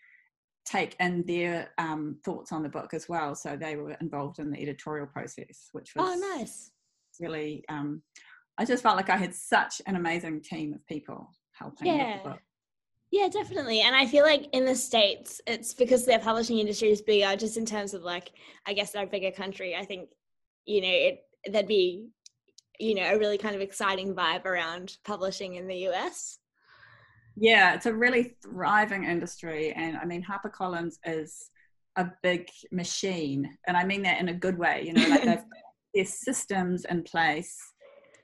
take 0.64 0.96
in 1.00 1.24
their 1.26 1.70
um, 1.78 2.16
thoughts 2.24 2.52
on 2.52 2.62
the 2.62 2.68
book 2.68 2.94
as 2.94 3.08
well. 3.08 3.34
So 3.34 3.56
they 3.56 3.76
were 3.76 3.96
involved 4.00 4.38
in 4.38 4.50
the 4.50 4.60
editorial 4.60 5.06
process, 5.06 5.68
which 5.72 5.92
was 5.94 6.08
oh 6.08 6.36
nice 6.36 6.70
really 7.20 7.64
um, 7.68 8.02
I 8.58 8.64
just 8.64 8.82
felt 8.82 8.96
like 8.96 9.10
I 9.10 9.16
had 9.16 9.34
such 9.34 9.80
an 9.86 9.96
amazing 9.96 10.42
team 10.42 10.74
of 10.74 10.86
people 10.86 11.30
helping 11.52 11.86
yeah. 11.86 12.14
with 12.14 12.22
the 12.22 12.30
book. 12.30 12.38
Yeah, 13.12 13.28
definitely. 13.28 13.82
And 13.82 13.94
I 13.94 14.06
feel 14.06 14.24
like 14.24 14.48
in 14.54 14.64
the 14.64 14.74
States, 14.74 15.38
it's 15.46 15.74
because 15.74 16.06
their 16.06 16.18
publishing 16.18 16.58
industry 16.58 16.90
is 16.90 17.02
bigger, 17.02 17.36
just 17.36 17.58
in 17.58 17.66
terms 17.66 17.92
of 17.92 18.02
like, 18.02 18.30
I 18.66 18.72
guess 18.72 18.90
they're 18.90 19.04
a 19.04 19.06
bigger 19.06 19.30
country. 19.30 19.76
I 19.76 19.84
think, 19.84 20.08
you 20.64 20.80
know, 20.80 20.88
it 20.88 21.20
that'd 21.50 21.68
be, 21.68 22.08
you 22.80 22.94
know, 22.94 23.14
a 23.14 23.18
really 23.18 23.36
kind 23.36 23.54
of 23.54 23.60
exciting 23.60 24.14
vibe 24.14 24.46
around 24.46 24.96
publishing 25.04 25.56
in 25.56 25.66
the 25.66 25.88
US. 25.88 26.38
Yeah, 27.36 27.74
it's 27.74 27.84
a 27.84 27.92
really 27.92 28.34
thriving 28.42 29.04
industry. 29.04 29.74
And 29.74 29.98
I 29.98 30.06
mean, 30.06 30.24
HarperCollins 30.24 30.96
is 31.04 31.50
a 31.96 32.10
big 32.22 32.48
machine. 32.70 33.58
And 33.66 33.76
I 33.76 33.84
mean 33.84 34.02
that 34.02 34.20
in 34.20 34.30
a 34.30 34.34
good 34.34 34.58
way. 34.58 34.84
You 34.86 34.94
know, 34.94 35.06
like 35.08 35.22
they've 35.24 35.44
there's 35.94 36.14
systems 36.14 36.86
in 36.86 37.02
place 37.02 37.58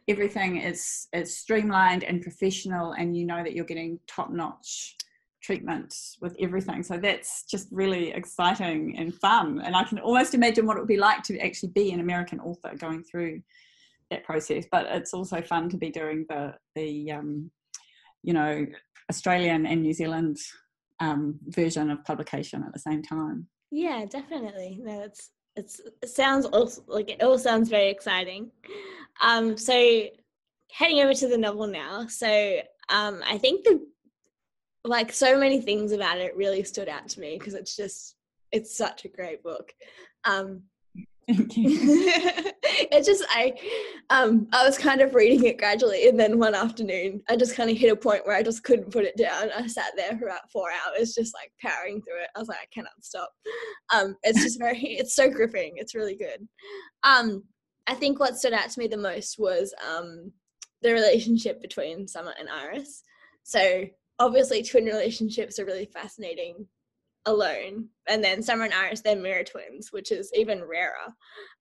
everything 0.09 0.57
is 0.57 1.07
is 1.13 1.37
streamlined 1.37 2.05
and 2.05 2.23
professional 2.23 2.93
and 2.93 3.17
you 3.17 3.27
know 3.27 3.43
that 3.43 3.53
you're 3.53 3.65
getting 3.65 4.01
top 4.07 4.31
notch 4.31 4.97
treatment 5.43 5.95
with 6.21 6.37
everything. 6.41 6.83
So 6.83 6.99
that's 6.99 7.45
just 7.45 7.69
really 7.71 8.11
exciting 8.11 8.97
and 8.99 9.15
fun. 9.15 9.61
And 9.65 9.77
I 9.77 9.85
can 9.85 9.99
almost 9.99 10.35
imagine 10.35 10.67
what 10.67 10.77
it 10.77 10.81
would 10.81 10.89
be 10.89 10.97
like 10.97 11.23
to 11.25 11.39
actually 11.39 11.71
be 11.71 11.93
an 11.93 12.01
American 12.01 12.41
author 12.41 12.73
going 12.77 13.05
through 13.05 13.43
that 14.11 14.25
process. 14.25 14.65
But 14.71 14.87
it's 14.87 15.15
also 15.15 15.41
fun 15.41 15.69
to 15.71 15.77
be 15.77 15.91
doing 15.91 16.27
the 16.29 16.55
the 16.75 17.13
um, 17.13 17.51
you 18.23 18.33
know 18.33 18.67
Australian 19.11 19.67
and 19.67 19.83
New 19.83 19.93
Zealand 19.93 20.39
um, 21.01 21.39
version 21.47 21.91
of 21.91 22.05
publication 22.05 22.65
at 22.65 22.73
the 22.73 22.81
same 22.81 23.03
time. 23.03 23.47
Yeah, 23.71 24.07
definitely. 24.11 24.81
No, 24.83 25.03
it's 25.03 25.31
it's 25.59 25.81
it 26.03 26.09
sounds 26.09 26.47
also 26.47 26.83
like 26.87 27.11
it 27.11 27.23
all 27.23 27.39
sounds 27.39 27.69
very 27.69 27.91
exciting. 27.91 28.51
Um, 29.21 29.57
so 29.59 30.05
heading 30.71 31.01
over 31.01 31.13
to 31.13 31.29
the 31.29 31.37
novel 31.37 31.67
now. 31.67 32.07
So 32.07 32.61
um, 32.89 33.23
I 33.27 33.39
think 33.39 33.65
the 33.65 33.85
like 34.85 35.13
so 35.13 35.39
many 35.39 35.61
things 35.61 35.93
about 35.93 36.19
it 36.19 36.37
really 36.37 36.63
stood 36.63 36.89
out 36.89 37.09
to 37.09 37.21
me 37.21 37.37
because 37.37 37.55
it's 37.55 37.77
just 37.77 38.15
it's 38.53 38.77
such 38.77 39.05
a 39.05 39.09
great 39.09 39.43
book. 39.43 39.75
Um, 40.25 40.63
it 41.31 43.05
just 43.05 43.23
I 43.29 43.53
um 44.09 44.49
I 44.51 44.65
was 44.65 44.79
kind 44.79 45.03
of 45.03 45.15
reading 45.15 45.45
it 45.45 45.59
gradually 45.59 46.09
and 46.09 46.19
then 46.19 46.39
one 46.39 46.55
afternoon 46.55 47.23
I 47.29 47.37
just 47.37 47.55
kind 47.55 47.69
of 47.71 47.77
hit 47.77 47.93
a 47.93 47.97
point 47.97 48.27
where 48.27 48.35
I 48.35 48.43
just 48.43 48.65
couldn't 48.65 48.91
put 48.91 49.05
it 49.05 49.17
down. 49.19 49.51
I 49.55 49.67
sat 49.67 49.93
there 49.95 50.17
for 50.19 50.25
about 50.25 50.51
four 50.51 50.71
hours 50.71 51.15
just 51.15 51.35
like 51.35 51.53
powering 51.61 52.01
through 52.01 52.23
it. 52.23 52.31
I 52.35 52.39
was 52.39 52.49
like, 52.49 52.61
I 52.63 52.75
cannot 52.75 52.93
stop. 53.03 53.31
Um 53.93 54.17
it's 54.23 54.43
just 54.43 54.59
very 54.59 54.79
it's 54.83 55.15
so 55.15 55.29
gripping. 55.29 55.75
It's 55.77 55.95
really 55.95 56.17
good. 56.17 56.49
Um 57.05 57.45
I 57.87 57.95
think 57.95 58.19
what 58.19 58.39
stood 58.39 58.55
out 58.55 58.71
to 58.71 58.81
me 58.81 58.87
the 58.87 58.97
most 58.97 59.39
was 59.39 59.75
um 59.87 60.33
the 60.81 60.93
relationship 60.93 61.61
between 61.61 62.09
Summer 62.09 62.33
and 62.39 62.49
Iris. 62.49 63.03
So 63.43 63.85
obviously 64.19 64.63
twin 64.63 64.87
relationships 64.87 65.59
are 65.59 65.67
really 65.67 65.91
fascinating 65.93 66.67
alone. 67.27 67.89
And 68.09 68.23
then 68.23 68.43
summer 68.43 68.65
and 68.65 68.75
iris 68.75 69.01
they're 69.01 69.17
mirror 69.17 69.45
twins 69.45 69.93
which 69.93 70.13
is 70.13 70.33
even 70.35 70.63
rarer. 70.63 71.15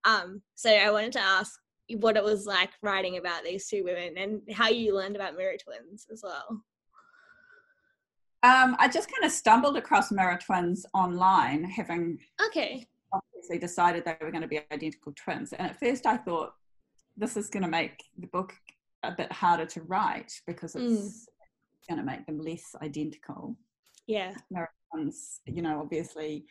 Um, 0.04 0.42
so 0.54 0.70
i 0.70 0.90
wanted 0.90 1.12
to 1.12 1.20
ask 1.20 1.60
what 2.00 2.16
it 2.16 2.24
was 2.24 2.46
like 2.46 2.70
writing 2.82 3.16
about 3.16 3.44
these 3.44 3.66
two 3.66 3.82
women 3.84 4.18
and 4.18 4.42
how 4.52 4.68
you 4.68 4.94
learned 4.94 5.16
about 5.16 5.36
mirror 5.36 5.56
twins 5.62 6.06
as 6.12 6.22
well. 6.22 6.62
Um, 8.44 8.76
i 8.78 8.88
just 8.88 9.10
kind 9.10 9.24
of 9.24 9.32
stumbled 9.32 9.76
across 9.76 10.12
mirror 10.12 10.38
twins 10.44 10.86
online 10.94 11.64
having 11.64 12.18
okay. 12.46 12.86
obviously 13.12 13.58
decided 13.58 14.04
they 14.04 14.16
were 14.20 14.30
going 14.30 14.42
to 14.42 14.48
be 14.48 14.60
identical 14.72 15.12
twins. 15.16 15.52
And 15.52 15.68
at 15.68 15.80
first 15.80 16.06
i 16.06 16.16
thought 16.16 16.54
this 17.16 17.36
is 17.36 17.48
going 17.48 17.64
to 17.64 17.68
make 17.68 18.04
the 18.16 18.28
book 18.28 18.54
a 19.02 19.12
bit 19.12 19.30
harder 19.32 19.66
to 19.66 19.82
write 19.82 20.32
because 20.46 20.74
it's 20.74 20.92
mm. 20.92 21.88
going 21.88 21.98
to 21.98 22.04
make 22.04 22.26
them 22.26 22.40
less 22.40 22.74
identical. 22.82 23.56
Yeah. 24.06 24.34
Mirror 24.50 24.70
ones, 24.92 25.40
you 25.46 25.62
know, 25.62 25.80
obviously 25.80 26.46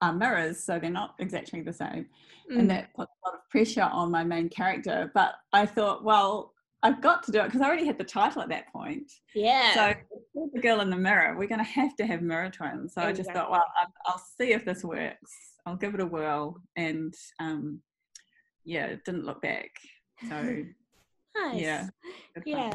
are 0.00 0.12
mirrors, 0.12 0.62
so 0.62 0.78
they're 0.78 0.90
not 0.90 1.14
exactly 1.18 1.62
the 1.62 1.72
same. 1.72 2.06
Mm. 2.50 2.58
And 2.58 2.70
that 2.70 2.92
puts 2.94 3.12
a 3.24 3.28
lot 3.28 3.36
of 3.36 3.48
pressure 3.50 3.88
on 3.90 4.10
my 4.10 4.24
main 4.24 4.48
character. 4.48 5.10
But 5.14 5.34
I 5.52 5.64
thought, 5.64 6.04
well, 6.04 6.52
I've 6.82 7.00
got 7.00 7.22
to 7.24 7.32
do 7.32 7.40
it 7.40 7.44
because 7.44 7.60
I 7.60 7.66
already 7.66 7.86
had 7.86 7.98
the 7.98 8.04
title 8.04 8.42
at 8.42 8.48
that 8.48 8.72
point. 8.72 9.12
Yeah. 9.34 9.74
So 9.74 9.94
the 10.52 10.60
girl 10.60 10.80
in 10.80 10.90
the 10.90 10.96
mirror, 10.96 11.36
we're 11.38 11.46
going 11.46 11.64
to 11.64 11.64
have 11.64 11.94
to 11.96 12.06
have 12.06 12.22
mirror 12.22 12.50
twins. 12.50 12.94
So 12.94 13.02
exactly. 13.02 13.02
I 13.02 13.12
just 13.12 13.30
thought, 13.30 13.50
well, 13.50 13.64
I'll 14.06 14.22
see 14.38 14.52
if 14.52 14.64
this 14.64 14.82
works. 14.82 15.32
I'll 15.64 15.76
give 15.76 15.94
it 15.94 16.00
a 16.00 16.06
whirl. 16.06 16.60
And 16.74 17.14
um, 17.38 17.80
yeah, 18.64 18.86
it 18.86 19.04
didn't 19.04 19.24
look 19.24 19.40
back. 19.40 19.70
So 20.28 20.64
nice. 21.36 21.60
yeah. 21.60 21.88
Yeah. 22.44 22.72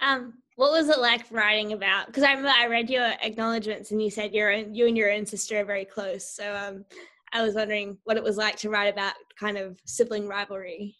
Um, 0.00 0.34
what 0.56 0.72
was 0.72 0.88
it 0.88 0.98
like 0.98 1.24
writing 1.30 1.72
about? 1.72 2.06
Because 2.06 2.22
I 2.22 2.30
remember 2.30 2.50
I 2.50 2.66
read 2.66 2.90
your 2.90 3.14
acknowledgements 3.22 3.92
and 3.92 4.02
you 4.02 4.10
said 4.10 4.34
your 4.34 4.52
you 4.52 4.86
and 4.86 4.96
your 4.96 5.10
own 5.10 5.24
sister 5.24 5.60
are 5.60 5.64
very 5.64 5.84
close. 5.84 6.26
So 6.26 6.54
um, 6.54 6.84
I 7.32 7.42
was 7.42 7.54
wondering 7.54 7.96
what 8.04 8.16
it 8.16 8.22
was 8.22 8.36
like 8.36 8.56
to 8.58 8.70
write 8.70 8.92
about 8.92 9.14
kind 9.38 9.56
of 9.56 9.80
sibling 9.86 10.28
rivalry. 10.28 10.96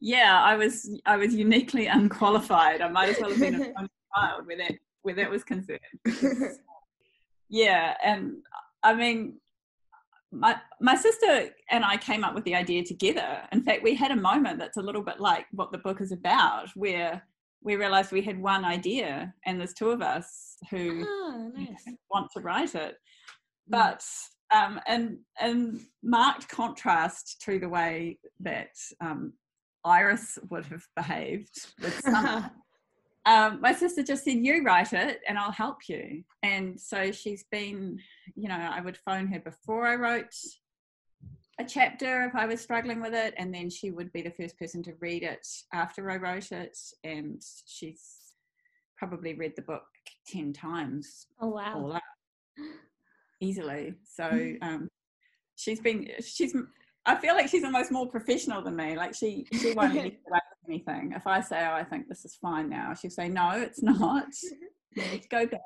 Yeah, 0.00 0.42
I 0.42 0.56
was 0.56 0.90
I 1.06 1.16
was 1.16 1.34
uniquely 1.34 1.86
unqualified. 1.86 2.80
I 2.80 2.88
might 2.88 3.10
as 3.10 3.20
well 3.20 3.30
have 3.30 3.40
been 3.40 3.62
a 3.62 3.88
child 4.16 4.46
where 4.46 4.58
that 4.58 4.72
where 5.02 5.14
that 5.14 5.30
was 5.30 5.44
concerned. 5.44 5.80
yeah, 7.48 7.94
and 8.04 8.34
I 8.82 8.94
mean, 8.94 9.38
my 10.32 10.56
my 10.80 10.96
sister 10.96 11.50
and 11.70 11.84
I 11.84 11.96
came 11.96 12.24
up 12.24 12.34
with 12.34 12.44
the 12.44 12.56
idea 12.56 12.84
together. 12.84 13.42
In 13.52 13.62
fact, 13.62 13.84
we 13.84 13.94
had 13.94 14.10
a 14.10 14.16
moment 14.16 14.58
that's 14.58 14.76
a 14.76 14.82
little 14.82 15.02
bit 15.02 15.20
like 15.20 15.46
what 15.52 15.70
the 15.70 15.78
book 15.78 16.00
is 16.00 16.10
about, 16.10 16.68
where 16.74 17.22
we 17.62 17.76
realized 17.76 18.12
we 18.12 18.22
had 18.22 18.40
one 18.40 18.64
idea 18.64 19.32
and 19.46 19.58
there's 19.58 19.74
two 19.74 19.90
of 19.90 20.02
us 20.02 20.56
who 20.70 21.04
oh, 21.06 21.52
nice. 21.54 21.84
want 22.10 22.30
to 22.32 22.40
write 22.40 22.74
it 22.74 22.96
hmm. 23.66 23.70
but 23.70 24.04
um, 24.54 24.78
and 24.86 25.18
and 25.40 25.80
marked 26.02 26.48
contrast 26.48 27.40
to 27.42 27.58
the 27.58 27.68
way 27.68 28.18
that 28.40 28.74
um, 29.00 29.32
iris 29.84 30.38
would 30.50 30.66
have 30.66 30.84
behaved 30.96 31.68
with 31.80 31.98
summer 32.04 32.50
um, 33.24 33.60
my 33.60 33.72
sister 33.72 34.02
just 34.02 34.24
said 34.24 34.44
you 34.44 34.62
write 34.62 34.92
it 34.92 35.20
and 35.28 35.38
i'll 35.38 35.52
help 35.52 35.88
you 35.88 36.22
and 36.42 36.78
so 36.78 37.12
she's 37.12 37.44
been 37.50 37.98
you 38.34 38.48
know 38.48 38.70
i 38.72 38.80
would 38.80 38.96
phone 38.96 39.26
her 39.26 39.40
before 39.40 39.86
i 39.86 39.94
wrote 39.94 40.34
a 41.60 41.64
chapter 41.64 42.24
if 42.24 42.34
I 42.34 42.46
was 42.46 42.60
struggling 42.60 43.00
with 43.00 43.14
it, 43.14 43.34
and 43.36 43.54
then 43.54 43.68
she 43.68 43.90
would 43.90 44.12
be 44.12 44.22
the 44.22 44.30
first 44.30 44.58
person 44.58 44.82
to 44.84 44.94
read 45.00 45.22
it 45.22 45.46
after 45.72 46.10
I 46.10 46.16
wrote 46.16 46.52
it. 46.52 46.76
And 47.04 47.42
she's 47.66 48.34
probably 48.96 49.34
read 49.34 49.52
the 49.56 49.62
book 49.62 49.84
10 50.28 50.52
times. 50.52 51.26
Oh, 51.40 51.48
wow. 51.48 52.00
easily. 53.40 53.94
So 54.04 54.24
um, 54.62 54.88
she's 55.56 55.80
been, 55.80 56.08
she's, 56.24 56.56
I 57.04 57.16
feel 57.16 57.34
like 57.34 57.48
she's 57.48 57.64
almost 57.64 57.90
more 57.90 58.08
professional 58.08 58.62
than 58.62 58.76
me. 58.76 58.96
Like 58.96 59.14
she, 59.14 59.46
she 59.52 59.72
won't 59.74 59.94
leave 59.94 60.16
anything. 60.68 61.12
If 61.14 61.26
I 61.26 61.40
say, 61.40 61.66
oh, 61.66 61.74
I 61.74 61.84
think 61.84 62.08
this 62.08 62.24
is 62.24 62.36
fine 62.36 62.68
now, 62.68 62.94
she'll 62.94 63.10
say, 63.10 63.28
no, 63.28 63.50
it's 63.52 63.82
not. 63.82 64.26
Go 65.30 65.46
back 65.46 65.60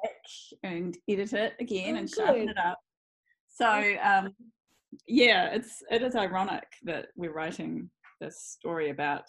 and 0.63 0.97
edit 1.09 1.33
it 1.33 1.55
again 1.61 1.95
oh, 1.95 1.99
and 1.99 2.11
good. 2.11 2.17
sharpen 2.17 2.49
it 2.49 2.59
up. 2.59 2.79
So 3.49 3.95
um, 4.03 4.35
yeah, 5.07 5.47
it's 5.53 5.83
it 5.91 6.03
is 6.03 6.17
ironic 6.17 6.67
that 6.85 7.09
we're 7.17 7.33
writing 7.33 7.91
this 8.21 8.41
story 8.41 8.91
about 8.91 9.25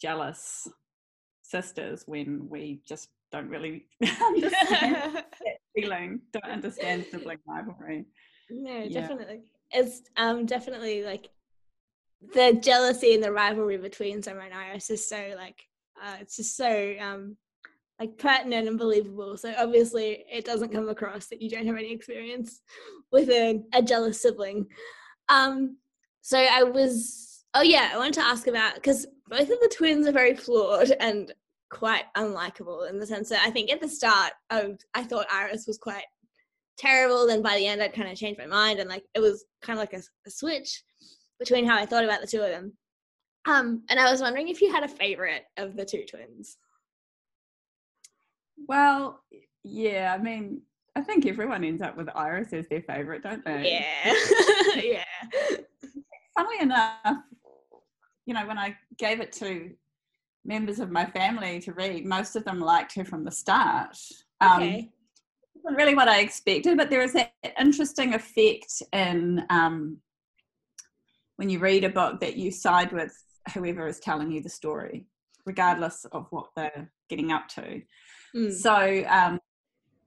jealous 0.00 0.66
sisters 1.42 2.04
when 2.06 2.48
we 2.48 2.80
just 2.86 3.08
don't 3.32 3.48
really 3.48 3.86
understand 4.22 5.14
that 5.14 5.34
feeling, 5.76 6.20
don't 6.32 6.52
understand 6.52 7.06
sibling 7.10 7.38
rivalry. 7.46 8.06
No, 8.50 8.78
yeah. 8.78 9.00
definitely. 9.00 9.42
It's 9.70 10.02
um 10.16 10.46
definitely 10.46 11.04
like 11.04 11.28
the 12.34 12.58
jealousy 12.62 13.14
and 13.14 13.22
the 13.22 13.32
rivalry 13.32 13.78
between 13.78 14.22
Summer 14.22 14.40
and 14.40 14.54
Iris 14.54 14.90
is 14.90 15.08
so 15.08 15.34
like 15.36 15.62
uh, 16.02 16.16
it's 16.20 16.36
just 16.36 16.56
so 16.56 16.94
um 17.00 17.36
like 18.00 18.16
pertinent 18.16 18.66
and 18.66 18.78
believable. 18.78 19.36
So 19.36 19.54
obviously 19.58 20.24
it 20.32 20.46
doesn't 20.46 20.72
come 20.72 20.88
across 20.88 21.26
that 21.26 21.42
you 21.42 21.50
don't 21.50 21.66
have 21.66 21.76
any 21.76 21.92
experience 21.92 22.62
with 23.12 23.28
a, 23.28 23.62
a 23.74 23.82
jealous 23.82 24.22
sibling. 24.22 24.66
Um, 25.28 25.76
so 26.22 26.38
I 26.38 26.62
was 26.62 27.44
oh 27.54 27.62
yeah, 27.62 27.90
I 27.92 27.98
wanted 27.98 28.14
to 28.14 28.22
ask 28.22 28.46
about 28.46 28.74
because 28.74 29.06
both 29.28 29.50
of 29.50 29.60
the 29.60 29.72
twins 29.76 30.06
are 30.06 30.12
very 30.12 30.34
flawed 30.34 30.92
and 30.98 31.32
quite 31.68 32.04
unlikable 32.16 32.88
in 32.88 32.98
the 32.98 33.06
sense 33.06 33.28
that 33.28 33.46
I 33.46 33.50
think 33.50 33.70
at 33.70 33.80
the 33.80 33.88
start 33.88 34.32
I, 34.48 34.74
I 34.94 35.04
thought 35.04 35.26
Iris 35.30 35.66
was 35.66 35.78
quite 35.78 36.04
terrible. 36.78 37.26
Then 37.26 37.42
by 37.42 37.58
the 37.58 37.66
end 37.66 37.82
I'd 37.82 37.92
kind 37.92 38.08
of 38.10 38.16
changed 38.16 38.40
my 38.40 38.46
mind 38.46 38.80
and 38.80 38.88
like 38.88 39.04
it 39.14 39.20
was 39.20 39.44
kind 39.60 39.78
of 39.78 39.82
like 39.82 39.92
a, 39.92 40.02
a 40.26 40.30
switch 40.30 40.82
between 41.38 41.66
how 41.66 41.76
I 41.76 41.86
thought 41.86 42.04
about 42.04 42.22
the 42.22 42.26
two 42.26 42.40
of 42.40 42.50
them. 42.50 42.72
Um, 43.46 43.82
and 43.88 44.00
I 44.00 44.10
was 44.10 44.20
wondering 44.20 44.48
if 44.48 44.60
you 44.60 44.72
had 44.72 44.84
a 44.84 44.88
favorite 44.88 45.44
of 45.56 45.76
the 45.76 45.84
two 45.84 46.04
twins. 46.08 46.56
Well, 48.68 49.22
yeah, 49.64 50.16
I 50.18 50.22
mean, 50.22 50.62
I 50.96 51.02
think 51.02 51.26
everyone 51.26 51.64
ends 51.64 51.82
up 51.82 51.96
with 51.96 52.08
Iris 52.14 52.52
as 52.52 52.68
their 52.68 52.82
favourite, 52.82 53.22
don't 53.22 53.44
they? 53.44 53.80
Yeah. 53.80 54.14
yeah. 54.82 55.56
Funnily 56.36 56.60
enough, 56.60 57.18
you 58.26 58.34
know, 58.34 58.46
when 58.46 58.58
I 58.58 58.76
gave 58.98 59.20
it 59.20 59.32
to 59.32 59.70
members 60.44 60.80
of 60.80 60.90
my 60.90 61.04
family 61.06 61.60
to 61.60 61.72
read, 61.72 62.06
most 62.06 62.36
of 62.36 62.44
them 62.44 62.60
liked 62.60 62.94
her 62.94 63.04
from 63.04 63.24
the 63.24 63.30
start. 63.30 63.96
Um, 64.40 64.62
okay. 64.62 64.90
wasn't 65.54 65.76
really 65.76 65.94
what 65.94 66.08
I 66.08 66.20
expected, 66.20 66.76
but 66.76 66.90
there 66.90 67.02
is 67.02 67.12
that 67.12 67.32
interesting 67.58 68.14
effect 68.14 68.82
in 68.92 69.44
um, 69.50 69.98
when 71.36 71.50
you 71.50 71.58
read 71.58 71.84
a 71.84 71.90
book 71.90 72.20
that 72.20 72.36
you 72.36 72.50
side 72.50 72.92
with 72.92 73.12
whoever 73.54 73.86
is 73.86 74.00
telling 74.00 74.30
you 74.30 74.42
the 74.42 74.48
story, 74.48 75.06
regardless 75.46 76.04
of 76.12 76.26
what 76.30 76.48
they're 76.56 76.90
getting 77.08 77.32
up 77.32 77.48
to. 77.48 77.82
Mm. 78.34 78.52
So, 78.52 79.04
um, 79.08 79.38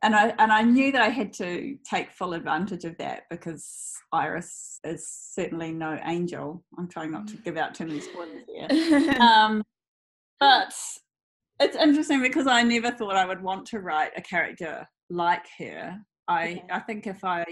and 0.02 0.16
I 0.16 0.34
and 0.38 0.52
I 0.52 0.64
knew 0.64 0.92
that 0.92 1.02
I 1.02 1.10
had 1.10 1.34
to 1.34 1.78
take 1.90 2.12
full 2.12 2.34
advantage 2.34 2.84
of 2.84 2.98
that 2.98 3.24
because 3.30 3.94
Iris 4.12 4.80
is 4.84 5.08
certainly 5.10 5.72
no 5.72 5.98
angel. 6.06 6.64
I'm 6.78 6.90
trying 6.90 7.12
not 7.12 7.28
to 7.30 7.38
give 7.38 7.58
out 7.58 7.74
too 7.74 7.86
many 7.86 8.02
spoilers 8.02 8.44
here. 8.48 9.10
um, 9.22 9.64
but 10.40 10.74
it's 11.60 11.78
interesting 11.78 12.22
because 12.22 12.48
I 12.48 12.64
never 12.64 12.92
thought 12.92 13.16
I 13.16 13.26
would 13.26 13.42
want 13.42 13.66
to 13.68 13.80
write 13.80 14.12
a 14.18 14.22
character 14.22 14.88
like 15.10 15.46
her. 15.60 15.98
I 16.28 16.44
Okay. 16.44 16.64
I 16.70 16.80
think 16.80 17.08
if 17.08 17.24
I 17.24 17.46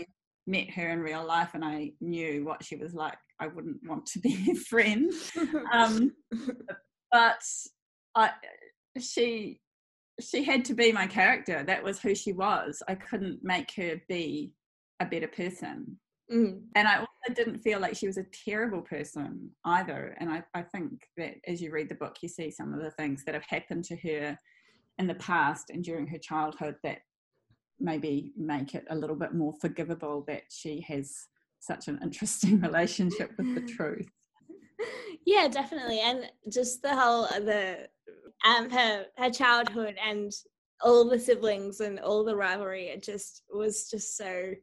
met 0.47 0.69
her 0.71 0.89
in 0.89 0.99
real 0.99 1.25
life 1.25 1.51
and 1.53 1.63
I 1.63 1.91
knew 2.01 2.43
what 2.43 2.63
she 2.63 2.75
was 2.75 2.93
like, 2.93 3.17
I 3.39 3.47
wouldn't 3.47 3.77
want 3.87 4.05
to 4.07 4.19
be 4.19 4.31
her 4.47 4.55
friend. 4.55 5.11
Um, 5.73 6.11
but 7.11 7.41
I 8.15 8.31
she 8.99 9.59
she 10.21 10.43
had 10.43 10.63
to 10.65 10.73
be 10.73 10.91
my 10.91 11.07
character. 11.07 11.63
That 11.63 11.83
was 11.83 11.99
who 11.99 12.15
she 12.15 12.33
was. 12.33 12.81
I 12.87 12.95
couldn't 12.95 13.39
make 13.43 13.71
her 13.75 14.01
be 14.07 14.53
a 14.99 15.05
better 15.05 15.27
person. 15.27 15.97
Mm, 16.31 16.61
And 16.75 16.87
I 16.87 16.99
also 16.99 17.33
didn't 17.35 17.59
feel 17.59 17.79
like 17.79 17.95
she 17.95 18.07
was 18.07 18.17
a 18.17 18.25
terrible 18.45 18.81
person 18.81 19.49
either. 19.65 20.15
And 20.19 20.29
I, 20.29 20.43
I 20.53 20.61
think 20.61 21.07
that 21.17 21.35
as 21.45 21.61
you 21.61 21.71
read 21.71 21.89
the 21.89 21.95
book, 21.95 22.17
you 22.21 22.29
see 22.29 22.49
some 22.49 22.73
of 22.73 22.81
the 22.81 22.91
things 22.91 23.23
that 23.25 23.35
have 23.35 23.43
happened 23.47 23.83
to 23.85 23.97
her 23.97 24.37
in 24.97 25.07
the 25.07 25.15
past 25.15 25.71
and 25.71 25.83
during 25.83 26.07
her 26.07 26.17
childhood 26.17 26.75
that 26.83 26.99
maybe 27.79 28.31
make 28.37 28.75
it 28.75 28.85
a 28.89 28.95
little 28.95 29.15
bit 29.15 29.33
more 29.33 29.53
forgivable 29.59 30.23
that 30.27 30.43
she 30.49 30.79
has 30.87 31.27
such 31.59 31.87
an 31.87 31.99
interesting 32.01 32.61
relationship 32.67 33.31
with 33.37 33.53
the 33.55 33.73
truth. 33.75 34.07
yeah, 35.25 35.47
definitely, 35.47 35.99
and 35.99 36.29
just 36.49 36.81
the 36.81 36.95
whole 36.95 37.25
uh, 37.25 37.39
the 37.39 37.87
um 38.45 38.69
her 38.69 39.05
her 39.17 39.29
childhood 39.29 39.95
and 40.03 40.31
all 40.83 41.07
the 41.07 41.19
siblings 41.19 41.79
and 41.79 41.99
all 41.99 42.23
the 42.23 42.35
rivalry. 42.35 42.87
It 42.87 43.03
just 43.03 43.43
was 43.53 43.89
just 43.89 44.17
so 44.17 44.53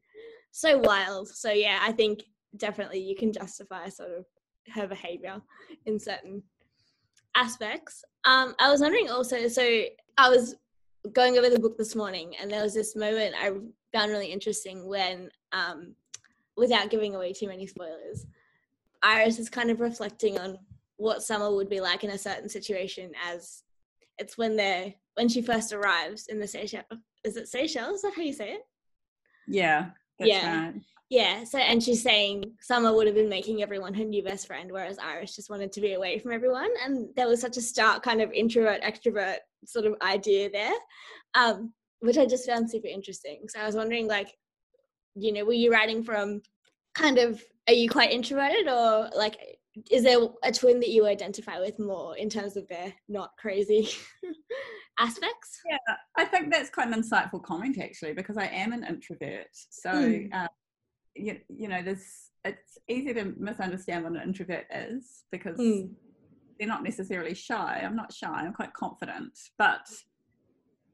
so 0.51 0.79
wild. 0.79 1.29
So 1.29 1.51
yeah, 1.51 1.79
I 1.83 1.93
think 1.93 2.23
definitely 2.57 3.01
you 3.01 3.17
can 3.17 3.33
justify 3.33 3.89
sort 3.89 4.11
of 4.11 4.25
her 4.75 4.87
behavior 4.87 5.41
in 5.87 5.99
certain 5.99 6.43
aspects. 7.37 8.05
Um, 8.25 8.55
I 8.59 8.71
was 8.71 8.81
wondering 8.81 9.11
also. 9.11 9.49
So 9.49 9.63
I 10.17 10.29
was 10.29 10.57
going 11.13 11.39
over 11.39 11.49
the 11.49 11.61
book 11.61 11.79
this 11.79 11.95
morning, 11.95 12.35
and 12.41 12.51
there 12.51 12.63
was 12.63 12.75
this 12.75 12.97
moment 12.97 13.35
I 13.41 13.51
found 13.93 14.11
really 14.11 14.33
interesting 14.33 14.87
when, 14.87 15.31
um, 15.53 15.95
without 16.57 16.91
giving 16.91 17.15
away 17.15 17.33
too 17.33 17.49
many 17.49 17.67
spoilers, 17.67 18.27
Iris 19.03 19.39
is 19.39 19.49
kind 19.49 19.71
of 19.71 19.81
reflecting 19.81 20.39
on 20.39 20.59
what 20.97 21.23
summer 21.23 21.55
would 21.55 21.69
be 21.69 21.81
like 21.81 22.05
in 22.05 22.11
a 22.11 22.19
certain 22.19 22.49
situation 22.49 23.13
as 23.25 23.63
it's 24.19 24.37
when 24.37 24.57
they're 24.57 24.93
when 25.15 25.29
she 25.29 25.43
first 25.43 25.73
arrives 25.73 26.27
in 26.27 26.41
the 26.41 26.47
Seychelles. 26.47 26.85
Is 27.25 27.37
it 27.37 27.49
Seychelles? 27.49 27.97
Is 27.97 28.03
that 28.03 28.15
how 28.15 28.23
you 28.23 28.33
say 28.33 28.53
it? 28.53 28.63
Yeah. 29.47 29.91
That's 30.19 30.29
Yeah. 30.31 30.65
right. 30.67 30.75
Yeah. 31.09 31.45
So 31.45 31.59
and 31.59 31.83
she's 31.83 32.03
saying 32.03 32.45
Summer 32.61 32.93
would 32.95 33.07
have 33.07 33.17
been 33.17 33.29
making 33.29 33.63
everyone 33.63 33.95
her 33.95 34.05
new 34.05 34.23
best 34.23 34.47
friend, 34.47 34.71
whereas 34.71 34.99
Iris 34.99 35.35
just 35.35 35.51
wanted 35.51 35.73
to 35.73 35.81
be 35.81 35.95
away 35.95 36.19
from 36.19 36.33
everyone. 36.33 36.71
And 36.85 37.09
there 37.17 37.29
was 37.29 37.41
such 37.41 37.57
a 37.57 37.63
stark 37.63 38.03
kind 38.03 38.21
of 38.21 38.33
introvert 38.33 38.83
extrovert 38.83 39.37
sort 39.65 39.87
of 39.87 39.95
idea 40.03 40.51
there, 40.51 40.75
um, 41.35 41.73
which 42.01 42.19
I 42.19 42.27
just 42.27 42.47
found 42.49 42.71
super 42.71 42.89
interesting. 42.89 43.47
So 43.49 43.61
I 43.61 43.67
was 43.67 43.75
wondering, 43.75 44.07
like, 44.07 44.37
you 45.15 45.33
know, 45.33 45.45
were 45.45 45.53
you 45.53 45.73
writing 45.73 46.03
from 46.05 46.43
kind 46.95 47.19
of 47.19 47.43
are 47.69 47.75
you 47.75 47.89
quite 47.89 48.11
introverted 48.11 48.67
or 48.67 49.11
like 49.15 49.37
is 49.91 50.03
there 50.03 50.19
a 50.43 50.51
twin 50.51 50.81
that 50.81 50.89
you 50.89 51.07
identify 51.07 51.61
with 51.61 51.79
more 51.79 52.17
in 52.17 52.29
terms 52.29 52.57
of 52.57 52.67
their 52.67 52.93
not 53.09 53.31
crazy 53.39 53.89
aspects? 54.99 55.61
Yeah, 55.69 55.77
I 56.17 56.25
think 56.25 56.51
that's 56.53 56.71
quite 56.71 56.89
an 56.89 57.01
insightful 57.01 57.43
comment 57.43 57.79
actually, 57.79 58.15
because 58.15 58.37
I 58.37 58.47
am 58.47 58.73
an 58.73 58.85
introvert. 58.85 59.47
So, 59.53 59.91
Mm. 59.91 60.35
uh, 60.35 60.49
you, 61.15 61.39
you 61.49 61.69
know, 61.69 61.83
there's 61.83 62.31
it's 62.45 62.79
easy 62.89 63.13
to 63.15 63.35
misunderstand 63.37 64.05
what 64.05 64.15
an 64.15 64.23
introvert 64.23 64.65
is 64.73 65.25
because 65.31 65.59
Mm. 65.59 65.95
they're 66.59 66.67
not 66.69 66.83
necessarily 66.83 67.35
shy. 67.35 67.81
I'm 67.85 67.95
not 67.97 68.13
shy. 68.13 68.27
I'm 68.29 68.55
quite 68.55 68.73
confident, 68.73 69.39
but 69.59 69.87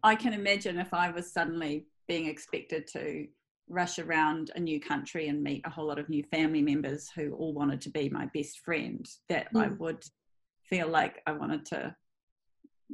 I 0.03 0.15
can 0.17 0.35
imagine 0.35 0.79
if 0.79 0.93
I 0.93 1.11
was 1.11 1.33
suddenly 1.33 1.87
being 2.09 2.27
expected 2.27 2.87
to 2.89 3.29
rush 3.69 3.99
around 3.99 4.51
a 4.55 4.61
new 4.61 4.81
country 4.81 5.29
and 5.29 5.43
meet 5.43 5.63
a 5.65 5.71
whole 5.71 5.87
lot 5.87 5.99
of 5.99 6.09
new 6.09 6.23
family 6.25 6.63
members 6.63 7.11
who 7.15 7.33
all 7.35 7.55
wanted 7.55 7.81
to 7.83 7.91
be 7.91 8.09
my 8.09 8.27
best 8.35 8.59
friend, 8.61 9.07
that 9.29 9.49
I 9.55 9.69
Mm. 9.69 9.79
would 9.79 10.05
feel 10.63 10.89
like 10.89 11.23
I 11.27 11.33
wanted 11.33 11.65
to, 11.67 11.95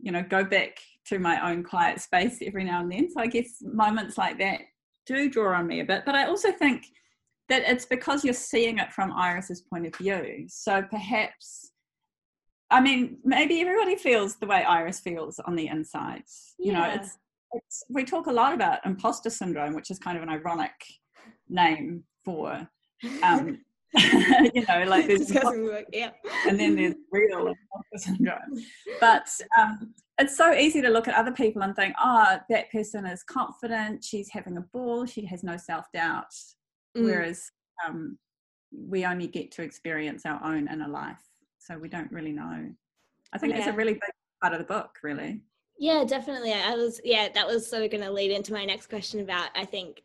you 0.01 0.13
know, 0.13 0.23
go 0.23 0.45
back 0.45 0.79
to 1.07 1.19
my 1.19 1.51
own 1.51 1.63
quiet 1.65 2.01
space 2.01 2.39
every 2.43 2.65
now 2.65 2.81
and 2.81 2.91
then. 2.93 3.11
So 3.11 3.21
I 3.21 3.27
guess 3.27 3.61
moments 3.63 4.17
like 4.17 4.39
that 4.39 4.61
do 5.07 5.29
draw 5.29 5.57
on 5.59 5.67
me 5.67 5.81
a 5.81 5.85
bit. 5.85 6.05
But 6.05 6.15
I 6.15 6.27
also 6.27 6.53
think 6.53 6.87
that 7.49 7.63
it's 7.67 7.85
because 7.85 8.25
you're 8.25 8.33
seeing 8.35 8.79
it 8.79 8.93
from 8.93 9.13
Iris's 9.13 9.63
point 9.63 9.87
of 9.87 9.97
view. 9.97 10.47
So 10.49 10.83
perhaps, 10.83 11.73
I 12.71 12.81
mean, 12.81 13.19
maybe 13.25 13.61
everybody 13.61 13.97
feels 13.97 14.37
the 14.37 14.47
way 14.47 14.63
Iris 14.63 15.01
feels 15.01 15.41
on 15.41 15.57
the 15.57 15.67
inside. 15.67 16.23
You 16.59 16.73
know, 16.73 16.85
it's, 16.85 17.19
it's 17.53 17.85
we 17.89 18.05
talk 18.05 18.27
a 18.27 18.33
lot 18.33 18.55
about 18.55 18.85
imposter 18.85 19.31
syndrome, 19.31 19.75
which 19.75 19.91
is 19.91 19.99
kind 19.99 20.17
of 20.17 20.23
an 20.23 20.29
ironic 20.29 20.73
name 21.49 22.05
for, 22.25 22.69
um, 23.23 23.59
you 24.55 24.65
know, 24.69 24.85
like 24.87 25.07
there's 25.09 25.27
Discussing 25.27 25.65
work, 25.65 25.87
yeah. 25.93 26.11
and 26.47 26.59
then 26.59 26.77
there's 26.77 26.95
real 27.13 27.49
imposter 27.49 27.97
syndrome. 27.99 28.65
But 29.01 29.29
um, 29.59 29.95
it's 30.19 30.37
so 30.37 30.53
easy 30.53 30.81
to 30.81 30.89
look 30.89 31.09
at 31.09 31.15
other 31.15 31.33
people 31.33 31.63
and 31.63 31.75
think, 31.75 31.95
oh, 32.01 32.39
that 32.49 32.71
person 32.71 33.05
is 33.05 33.25
confident, 33.25 34.05
she's 34.05 34.29
having 34.31 34.57
a 34.59 34.65
ball, 34.73 35.07
she 35.07 35.25
has 35.27 35.43
no 35.43 35.57
self 35.57 35.87
doubt. 35.93 36.33
Mm. 36.97 37.05
Whereas 37.05 37.51
um, 37.87 38.17
we 38.73 39.05
only 39.05 39.27
get 39.27 39.51
to 39.53 39.63
experience 39.63 40.25
our 40.25 40.43
own 40.45 40.69
inner 40.69 40.89
life. 40.89 41.23
So 41.59 41.79
we 41.79 41.89
don't 41.89 42.11
really 42.13 42.33
know. 42.33 42.71
I 43.33 43.39
think 43.39 43.55
it's 43.55 43.67
Yeah. 43.67 43.73
a 43.73 43.77
really 43.77 43.95
big 43.95 44.03
part 44.41 44.53
of 44.53 44.59
the 44.59 44.65
book, 44.65 44.99
really. 45.03 45.43
Yeah, 45.81 46.05
definitely. 46.05 46.53
I 46.53 46.75
was 46.75 47.01
yeah, 47.05 47.31
that 47.33 47.47
was 47.47 47.67
sort 47.67 47.83
of 47.83 47.91
going 47.91 48.05
to 48.05 48.13
lead 48.13 48.31
into 48.31 48.53
my 48.53 48.67
next 48.67 48.89
question 48.89 49.21
about 49.21 49.49
I 49.57 49.65
think 49.65 50.03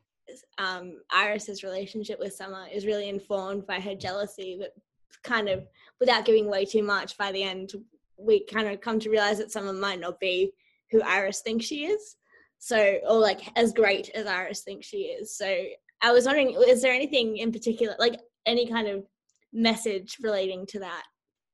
um, 0.57 1.01
Iris's 1.11 1.63
relationship 1.63 2.17
with 2.17 2.33
Summer 2.33 2.65
is 2.73 2.85
really 2.85 3.09
informed 3.09 3.67
by 3.67 3.81
her 3.81 3.93
jealousy, 3.93 4.57
but 4.57 4.73
kind 5.21 5.49
of 5.49 5.67
without 5.99 6.23
giving 6.23 6.45
away 6.45 6.63
too 6.63 6.81
much. 6.81 7.17
By 7.17 7.33
the 7.33 7.43
end, 7.43 7.73
we 8.17 8.45
kind 8.45 8.69
of 8.69 8.79
come 8.79 9.01
to 9.01 9.09
realize 9.09 9.37
that 9.39 9.51
Summer 9.51 9.73
might 9.73 9.99
not 9.99 10.17
be 10.17 10.53
who 10.91 11.01
Iris 11.01 11.41
thinks 11.41 11.65
she 11.65 11.87
is. 11.87 12.15
So, 12.57 12.99
or 13.05 13.19
like 13.19 13.41
as 13.57 13.73
great 13.73 14.09
as 14.15 14.27
Iris 14.27 14.61
thinks 14.61 14.87
she 14.87 14.99
is. 14.99 15.37
So, 15.37 15.61
I 16.01 16.13
was 16.13 16.25
wondering, 16.25 16.55
is 16.69 16.81
there 16.81 16.93
anything 16.93 17.35
in 17.35 17.51
particular, 17.51 17.97
like 17.99 18.21
any 18.45 18.65
kind 18.65 18.87
of 18.87 19.05
message 19.51 20.19
relating 20.21 20.65
to 20.67 20.79
that, 20.79 21.03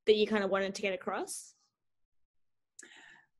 that 0.06 0.14
you 0.14 0.28
kind 0.28 0.44
of 0.44 0.50
wanted 0.50 0.76
to 0.76 0.82
get 0.82 0.94
across? 0.94 1.54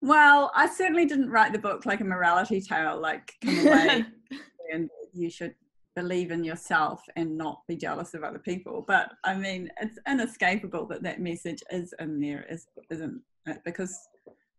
Well, 0.03 0.51
I 0.55 0.69
certainly 0.69 1.07
didn't 1.07 1.31
write 1.31 1.53
the 1.53 1.61
book 1.61 1.87
like 1.87 2.01
a 2.01 2.05
morality 2.05 2.61
tale, 2.61 3.01
like 3.01 3.35
come 3.43 3.67
away 3.67 4.05
and 4.73 4.91
you 5.15 5.31
should 5.31 5.55
believe 5.95 6.33
in 6.33 6.43
yourself 6.43 7.03
and 7.15 7.38
not 7.38 7.61
be 7.69 7.77
jealous 7.77 8.12
of 8.12 8.25
other 8.25 8.41
people. 8.41 8.85
But 8.87 9.12
I 9.23 9.35
mean, 9.35 9.71
it's 9.81 9.99
inescapable 10.09 10.87
that 10.87 11.05
that 11.05 11.21
message 11.21 11.62
is 11.71 11.95
in 12.01 12.21
there, 12.21 12.45
is, 12.51 12.67
isn't 12.91 13.23
it? 13.47 13.59
Because, 13.65 13.97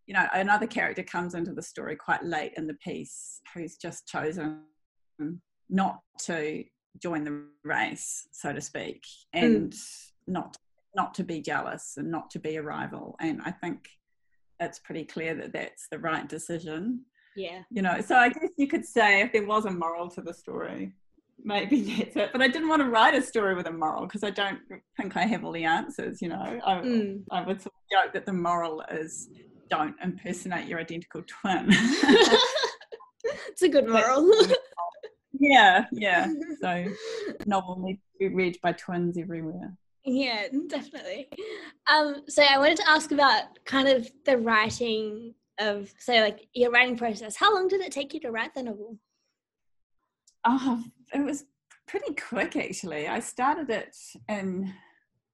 you 0.08 0.14
know, 0.14 0.26
another 0.34 0.66
character 0.66 1.04
comes 1.04 1.36
into 1.36 1.54
the 1.54 1.62
story 1.62 1.98
quite 1.98 2.24
late 2.24 2.54
in 2.56 2.66
the 2.66 2.76
piece 2.76 3.42
who's 3.54 3.76
just 3.76 4.08
chosen 4.08 4.62
not 5.70 6.00
to 6.22 6.64
join 7.02 7.26
the 7.26 7.44
race, 7.66 8.28
so 8.32 8.54
to 8.54 8.62
speak, 8.62 9.04
hmm. 9.34 9.44
and 9.44 9.76
not 10.26 10.56
not 10.96 11.16
to 11.16 11.24
be 11.24 11.42
jealous 11.42 11.96
and 11.98 12.12
not 12.12 12.30
to 12.30 12.40
be 12.40 12.56
a 12.56 12.62
rival. 12.62 13.16
And 13.20 13.42
I 13.44 13.50
think 13.50 13.90
it's 14.66 14.80
pretty 14.80 15.06
clear 15.06 15.34
that 15.36 15.54
that's 15.54 15.88
the 15.90 16.00
right 16.00 16.28
decision. 16.28 17.02
Yeah. 17.36 17.64
you 17.72 17.82
know 17.82 18.00
so 18.00 18.16
i 18.16 18.30
guess 18.30 18.52
you 18.58 18.68
could 18.68 18.86
say 18.86 19.22
if 19.22 19.32
there 19.34 19.48
was 19.48 19.66
a 19.66 19.72
moral 19.72 20.08
to 20.12 20.22
the 20.22 20.34
story 20.34 20.94
maybe 21.44 21.82
that's 21.98 22.16
it. 22.16 22.30
But 22.32 22.42
i 22.44 22.48
didn't 22.48 22.68
want 22.70 22.84
to 22.84 22.90
write 22.90 23.16
a 23.16 23.22
story 23.24 23.56
with 23.56 23.66
a 23.66 23.72
moral 23.72 24.06
because 24.06 24.24
i 24.24 24.30
don't 24.30 24.60
think 24.98 25.18
i 25.18 25.26
have 25.26 25.44
all 25.44 25.52
the 25.52 25.64
answers 25.64 26.22
you 26.22 26.30
know. 26.30 26.60
I, 26.64 26.74
Mm. 26.82 27.24
I 27.32 27.42
would 27.42 27.60
sort 27.60 27.74
of 27.74 27.84
joke 27.96 28.14
that 28.14 28.28
the 28.28 28.34
moral 28.34 28.84
is 28.92 29.30
don't 29.70 29.96
impersonate 30.04 30.68
your 30.68 30.80
identical 30.80 31.24
twin. 31.28 31.72
It's 33.50 33.62
a 33.62 33.70
good 33.70 33.88
moral. 33.98 34.30
yeah 35.40 35.86
yeah. 35.92 36.28
So 36.62 36.86
novel 37.46 37.80
needs 37.80 38.02
to 38.14 38.30
be 38.30 38.36
read 38.36 38.58
by 38.62 38.74
twins 38.74 39.18
everywhere 39.18 39.74
yeah, 40.06 40.48
definitely. 40.68 41.28
Um, 41.88 42.24
so 42.28 42.44
I 42.44 42.58
wanted 42.58 42.78
to 42.78 42.90
ask 42.90 43.12
about 43.12 43.64
kind 43.66 43.88
of 43.88 44.10
the 44.26 44.38
writing 44.38 45.34
of 45.60 45.94
so 46.00 46.14
like 46.14 46.48
your 46.54 46.72
writing 46.72 46.98
process. 46.98 47.36
How 47.36 47.54
long 47.54 47.68
did 47.68 47.82
it 47.82 47.92
take 47.92 48.14
you 48.14 48.20
to 48.22 48.32
write 48.32 48.54
the 48.56 48.64
novel? 48.64 48.98
Oh, 50.46 50.84
it 51.14 51.24
was 51.24 51.46
pretty 51.88 52.14
quick 52.16 52.56
actually. 52.56 53.08
I 53.08 53.20
started 53.20 53.70
it 53.70 53.96
in 54.28 54.74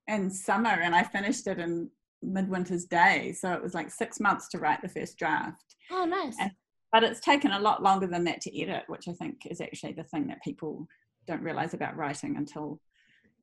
in 0.07 0.29
summer 0.29 0.69
and 0.69 0.95
I 0.95 1.03
finished 1.03 1.47
it 1.47 1.59
in 1.59 1.89
midwinter's 2.23 2.85
day. 2.85 3.31
So 3.31 3.53
it 3.53 3.61
was 3.61 3.73
like 3.73 3.91
six 3.91 4.19
months 4.19 4.49
to 4.49 4.57
write 4.59 4.81
the 4.81 4.89
first 4.89 5.17
draft. 5.17 5.63
Oh, 5.91 6.05
nice. 6.05 6.35
And- 6.39 6.51
But 6.91 7.03
it's 7.03 7.19
taken 7.19 7.51
a 7.51 7.59
lot 7.59 7.83
longer 7.83 8.07
than 8.07 8.23
that 8.25 8.41
to 8.41 8.61
edit, 8.61 8.83
which 8.87 9.07
I 9.07 9.13
think 9.13 9.45
is 9.45 9.61
actually 9.61 9.93
the 9.93 10.03
thing 10.03 10.27
that 10.27 10.41
people 10.43 10.87
don't 11.27 11.43
realize 11.43 11.75
about 11.75 11.95
writing 11.95 12.35
until 12.37 12.81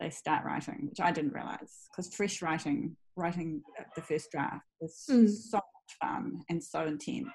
they 0.00 0.10
start 0.10 0.44
writing, 0.44 0.86
which 0.88 1.00
I 1.00 1.12
didn't 1.12 1.32
realize. 1.32 1.88
Because 1.90 2.14
fresh 2.14 2.42
writing, 2.42 2.96
writing 3.16 3.62
the 3.94 4.02
first 4.02 4.30
draft 4.30 4.64
is 4.80 5.06
Mm. 5.10 5.28
so 5.28 5.56
much 5.58 5.96
fun 6.00 6.42
and 6.48 6.62
so 6.62 6.84
intense. 6.86 7.28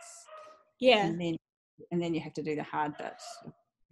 Yeah. 0.79 1.05
And 1.05 1.19
then 1.19 1.35
and 1.91 2.01
then 2.01 2.13
you 2.13 2.21
have 2.21 2.33
to 2.33 2.43
do 2.43 2.55
the 2.55 2.63
hard 2.63 2.95
bit, 2.97 3.13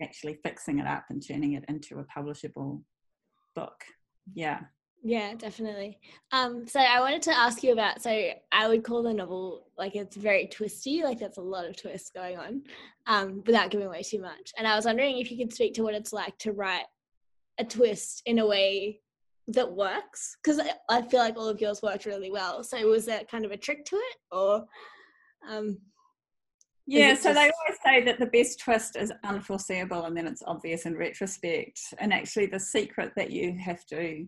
actually 0.01 0.35
fixing 0.43 0.77
it 0.77 0.85
up 0.85 1.05
and 1.09 1.25
turning 1.25 1.53
it 1.53 1.65
into 1.67 1.97
a 1.99 2.03
publishable 2.05 2.83
book. 3.55 3.83
Yeah. 4.35 4.61
Yeah, 5.01 5.33
definitely. 5.33 5.97
Um, 6.31 6.67
so 6.67 6.79
I 6.79 6.99
wanted 6.99 7.21
to 7.23 7.35
ask 7.35 7.63
you 7.63 7.71
about. 7.71 8.01
So 8.03 8.31
I 8.51 8.67
would 8.67 8.83
call 8.83 9.01
the 9.01 9.13
novel 9.13 9.67
like 9.77 9.95
it's 9.95 10.17
very 10.17 10.47
twisty. 10.47 11.03
Like 11.03 11.19
there's 11.19 11.37
a 11.37 11.41
lot 11.41 11.65
of 11.65 11.77
twists 11.81 12.11
going 12.11 12.37
on, 12.37 12.63
um, 13.07 13.41
without 13.47 13.71
giving 13.71 13.87
away 13.87 14.03
too 14.03 14.19
much. 14.21 14.51
And 14.57 14.67
I 14.67 14.75
was 14.75 14.85
wondering 14.85 15.17
if 15.17 15.31
you 15.31 15.37
could 15.37 15.53
speak 15.53 15.73
to 15.75 15.83
what 15.83 15.95
it's 15.95 16.11
like 16.13 16.37
to 16.39 16.51
write 16.51 16.85
a 17.59 17.63
twist 17.63 18.21
in 18.25 18.39
a 18.39 18.47
way 18.47 18.99
that 19.47 19.71
works, 19.71 20.37
because 20.43 20.59
I, 20.59 20.71
I 20.89 21.01
feel 21.01 21.19
like 21.19 21.37
all 21.37 21.47
of 21.47 21.61
yours 21.61 21.81
worked 21.81 22.05
really 22.05 22.31
well. 22.31 22.63
So 22.63 22.87
was 22.87 23.05
that 23.05 23.29
kind 23.29 23.45
of 23.45 23.51
a 23.51 23.57
trick 23.57 23.85
to 23.85 23.95
it, 23.95 24.17
or? 24.31 24.65
Um, 25.49 25.77
yeah, 26.85 27.13
so 27.13 27.33
they 27.33 27.39
always 27.39 27.79
say 27.85 28.03
that 28.05 28.19
the 28.19 28.25
best 28.25 28.59
twist 28.59 28.95
is 28.95 29.13
unforeseeable 29.23 30.05
and 30.05 30.17
then 30.17 30.25
it's 30.25 30.41
obvious 30.47 30.87
in 30.87 30.97
retrospect. 30.97 31.79
And 31.99 32.11
actually, 32.11 32.47
the 32.47 32.59
secret 32.59 33.11
that 33.15 33.29
you 33.29 33.55
have 33.59 33.85
to, 33.87 34.25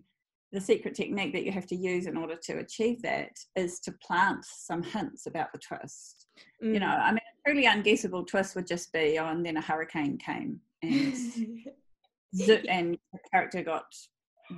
the 0.52 0.62
secret 0.62 0.94
technique 0.94 1.34
that 1.34 1.44
you 1.44 1.52
have 1.52 1.65
to 1.67 1.76
use 1.76 2.06
in 2.06 2.17
order 2.17 2.36
to 2.36 2.60
achieve 2.60 3.02
that 3.02 3.32
is 3.56 3.80
to 3.80 3.91
plant 4.06 4.46
some 4.46 4.84
hints 4.84 5.26
about 5.26 5.52
the 5.54 5.60
twist. 5.60 6.28
You 6.62 6.80
know, 6.80 6.86
mm. 6.86 7.02
I 7.02 7.10
mean, 7.10 7.17
a 7.17 7.50
truly 7.50 7.65
unguessable 7.65 8.28
twist 8.28 8.56
would 8.56 8.67
just 8.67 8.94
be, 8.94 9.17
oh, 9.17 9.26
and 9.26 9.44
then 9.44 9.58
a 9.58 9.62
hurricane 9.62 10.20
came 10.20 10.60
and 10.84 11.15
and 12.70 12.98
the 13.13 13.20
character 13.32 13.62
got 13.62 13.86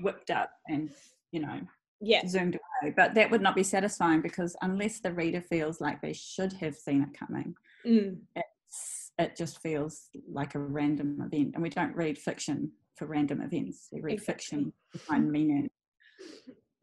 whipped 0.01 0.31
up 0.31 0.51
and 0.67 0.89
you 1.31 1.39
know 1.39 1.59
yeah, 2.03 2.27
zoomed 2.27 2.55
away. 2.55 2.93
But 2.95 3.15
that 3.15 3.31
would 3.31 3.41
not 3.41 3.55
be 3.55 3.63
satisfying 3.63 4.21
because 4.21 4.55
unless 4.61 4.99
the 4.99 5.13
reader 5.13 5.41
feels 5.41 5.79
like 5.79 6.01
they 6.01 6.13
should 6.13 6.53
have 6.53 6.75
seen 6.75 7.01
it 7.01 7.17
coming, 7.17 7.55
mm. 7.85 8.17
it's, 8.35 9.11
it 9.17 9.37
just 9.37 9.61
feels 9.61 10.09
like 10.29 10.55
a 10.55 10.59
random 10.59 11.21
event. 11.21 11.51
And 11.53 11.63
we 11.63 11.69
don't 11.69 11.95
read 11.95 12.17
fiction 12.17 12.71
for 12.97 13.05
random 13.05 13.41
events. 13.41 13.87
We 13.91 14.01
read 14.01 14.21
fiction 14.21 14.73
to 14.91 14.99
find 14.99 15.31
meaning. 15.31 15.69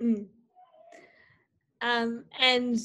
Mm. 0.02 0.26
Um, 1.82 2.24
and 2.38 2.78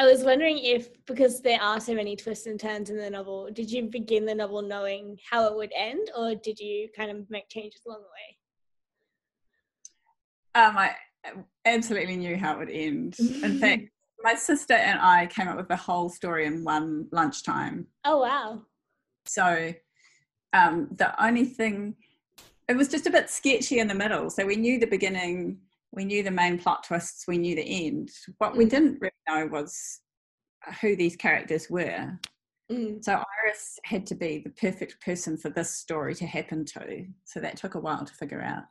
I 0.00 0.06
was 0.06 0.24
wondering 0.24 0.56
if, 0.56 0.88
because 1.04 1.42
there 1.42 1.60
are 1.60 1.78
so 1.78 1.94
many 1.94 2.16
twists 2.16 2.46
and 2.46 2.58
turns 2.58 2.88
in 2.88 2.96
the 2.96 3.10
novel, 3.10 3.50
did 3.52 3.70
you 3.70 3.82
begin 3.82 4.24
the 4.24 4.34
novel 4.34 4.62
knowing 4.62 5.18
how 5.30 5.46
it 5.46 5.54
would 5.54 5.70
end, 5.76 6.10
or 6.16 6.34
did 6.34 6.58
you 6.58 6.88
kind 6.96 7.10
of 7.10 7.28
make 7.28 7.50
changes 7.50 7.82
along 7.86 8.00
the 8.00 8.06
way? 10.62 10.64
Um, 10.64 10.78
I 10.78 10.96
absolutely 11.66 12.16
knew 12.16 12.38
how 12.38 12.54
it 12.54 12.58
would 12.60 12.70
end. 12.70 13.16
In 13.18 13.58
fact, 13.60 13.90
my 14.22 14.34
sister 14.36 14.72
and 14.72 14.98
I 14.98 15.26
came 15.26 15.48
up 15.48 15.58
with 15.58 15.68
the 15.68 15.76
whole 15.76 16.08
story 16.08 16.46
in 16.46 16.64
one 16.64 17.06
lunchtime. 17.12 17.86
Oh 18.06 18.22
wow! 18.22 18.62
So 19.26 19.74
um, 20.54 20.88
the 20.96 21.22
only 21.22 21.44
thing, 21.44 21.94
it 22.70 22.74
was 22.74 22.88
just 22.88 23.06
a 23.06 23.10
bit 23.10 23.28
sketchy 23.28 23.80
in 23.80 23.88
the 23.88 23.94
middle. 23.94 24.30
So 24.30 24.46
we 24.46 24.56
knew 24.56 24.80
the 24.80 24.86
beginning, 24.86 25.58
we 25.92 26.04
knew 26.04 26.22
the 26.22 26.30
main 26.30 26.58
plot 26.58 26.84
twists, 26.84 27.26
we 27.26 27.38
knew 27.38 27.54
the 27.54 27.86
end. 27.86 28.10
What 28.38 28.56
we 28.56 28.64
Mm. 28.64 28.70
didn't 28.70 29.00
really 29.00 29.12
know 29.28 29.46
was 29.46 30.00
who 30.80 30.94
these 30.94 31.16
characters 31.16 31.68
were. 31.70 32.18
Mm. 32.70 33.02
So 33.04 33.14
Iris 33.44 33.78
had 33.84 34.06
to 34.06 34.14
be 34.14 34.38
the 34.38 34.50
perfect 34.50 35.00
person 35.04 35.36
for 35.36 35.50
this 35.50 35.70
story 35.74 36.14
to 36.16 36.26
happen 36.26 36.64
to. 36.66 37.06
So 37.24 37.40
that 37.40 37.56
took 37.56 37.74
a 37.74 37.80
while 37.80 38.04
to 38.04 38.14
figure 38.14 38.42
out. 38.42 38.64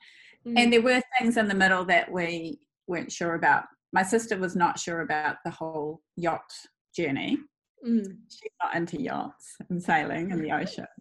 Mm. 0.45 0.53
And 0.58 0.73
there 0.73 0.82
were 0.82 1.01
things 1.17 1.36
in 1.36 1.47
the 1.47 1.55
middle 1.55 1.84
that 1.86 2.10
we 2.10 2.62
weren't 2.88 3.12
sure 3.12 3.36
about. 3.36 3.65
My 3.91 4.03
sister 4.03 4.38
was 4.38 4.55
not 4.55 4.79
sure 4.79 5.01
about 5.01 5.38
the 5.43 5.51
whole 5.51 6.01
yacht 6.15 6.49
journey. 6.95 7.38
Mm. 7.88 8.18
She's 8.30 8.52
not 8.62 8.76
into 8.76 9.02
yachts 9.02 9.56
and 9.70 9.82
sailing 9.82 10.32
in 10.32 10.42
the 10.42 10.52
ocean. 10.52 10.88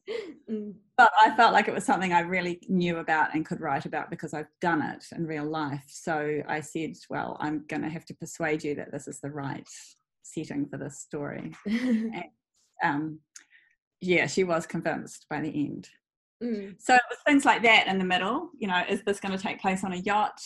Mm. 0.50 0.72
But 0.96 1.12
I 1.22 1.36
felt 1.36 1.52
like 1.52 1.68
it 1.68 1.74
was 1.74 1.84
something 1.84 2.14
I 2.14 2.20
really 2.20 2.58
knew 2.70 2.96
about 2.96 3.34
and 3.34 3.44
could 3.44 3.60
write 3.60 3.84
about 3.84 4.08
because 4.08 4.32
I've 4.32 4.48
done 4.62 4.80
it 4.80 5.04
in 5.14 5.26
real 5.26 5.44
life. 5.44 5.84
So 5.88 6.40
I 6.48 6.60
said, 6.60 6.94
well, 7.10 7.36
I'm 7.38 7.66
going 7.68 7.82
to 7.82 7.90
have 7.90 8.06
to 8.06 8.14
persuade 8.14 8.64
you 8.64 8.74
that 8.76 8.90
this 8.90 9.06
is 9.06 9.20
the 9.20 9.30
right 9.30 9.68
setting 10.22 10.66
for 10.66 10.78
this 10.78 11.00
story. 11.00 11.52
Um, 12.82 13.18
yeah, 14.00 14.26
she 14.26 14.44
was 14.44 14.66
convinced 14.66 15.26
by 15.28 15.40
the 15.40 15.48
end. 15.48 15.88
Mm. 16.42 16.76
So 16.78 16.94
it 16.94 17.02
was 17.10 17.18
things 17.26 17.44
like 17.44 17.62
that 17.62 17.88
in 17.88 17.98
the 17.98 18.04
middle. 18.04 18.50
You 18.56 18.68
know, 18.68 18.84
is 18.88 19.02
this 19.02 19.18
going 19.18 19.36
to 19.36 19.42
take 19.42 19.60
place 19.60 19.82
on 19.82 19.92
a 19.92 19.96
yacht? 19.96 20.40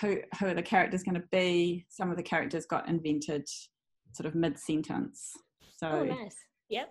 Who 0.00 0.18
who 0.40 0.46
are 0.46 0.54
the 0.54 0.62
characters 0.62 1.04
going 1.04 1.14
to 1.14 1.26
be? 1.30 1.86
Some 1.88 2.10
of 2.10 2.16
the 2.16 2.22
characters 2.22 2.66
got 2.66 2.88
invented 2.88 3.48
sort 4.12 4.26
of 4.26 4.34
mid 4.34 4.58
sentence. 4.58 5.32
So 5.76 5.88
Oh, 5.88 6.04
nice. 6.04 6.36
Yep. 6.68 6.88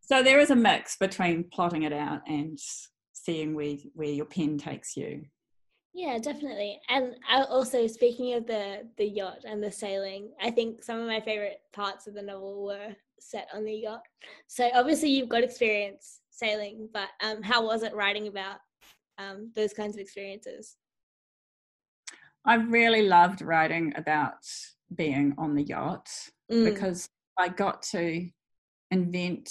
so 0.00 0.22
there 0.22 0.40
is 0.40 0.50
a 0.50 0.56
mix 0.56 0.96
between 0.96 1.44
plotting 1.52 1.82
it 1.82 1.92
out 1.92 2.20
and 2.26 2.58
seeing 3.12 3.54
where 3.54 3.76
where 3.94 4.08
your 4.08 4.26
pen 4.26 4.58
takes 4.58 4.96
you. 4.96 5.24
Yeah, 5.92 6.18
definitely. 6.18 6.80
And 6.88 7.14
also 7.30 7.86
speaking 7.86 8.34
of 8.34 8.46
the 8.46 8.88
the 8.96 9.06
yacht 9.06 9.38
and 9.46 9.62
the 9.62 9.70
sailing, 9.70 10.30
I 10.42 10.50
think 10.50 10.82
some 10.82 10.98
of 11.00 11.06
my 11.06 11.20
favorite 11.20 11.60
parts 11.72 12.06
of 12.06 12.14
the 12.14 12.22
novel 12.22 12.64
were 12.64 12.96
set 13.20 13.46
on 13.54 13.64
the 13.64 13.72
yacht. 13.74 14.02
So 14.48 14.68
obviously 14.74 15.10
you've 15.10 15.28
got 15.28 15.44
experience 15.44 16.20
sailing, 16.30 16.88
but 16.92 17.08
um, 17.22 17.42
how 17.42 17.64
was 17.64 17.82
it 17.84 17.94
writing 17.94 18.26
about 18.26 18.56
um, 19.18 19.52
those 19.54 19.72
kinds 19.72 19.94
of 19.94 20.00
experiences? 20.00 20.76
I 22.44 22.54
really 22.56 23.06
loved 23.08 23.40
writing 23.40 23.92
about 23.96 24.44
being 24.94 25.34
on 25.38 25.54
the 25.54 25.62
yacht 25.62 26.08
Mm. 26.52 26.64
because 26.66 27.08
I 27.38 27.48
got 27.48 27.82
to 27.92 28.28
invent 28.90 29.50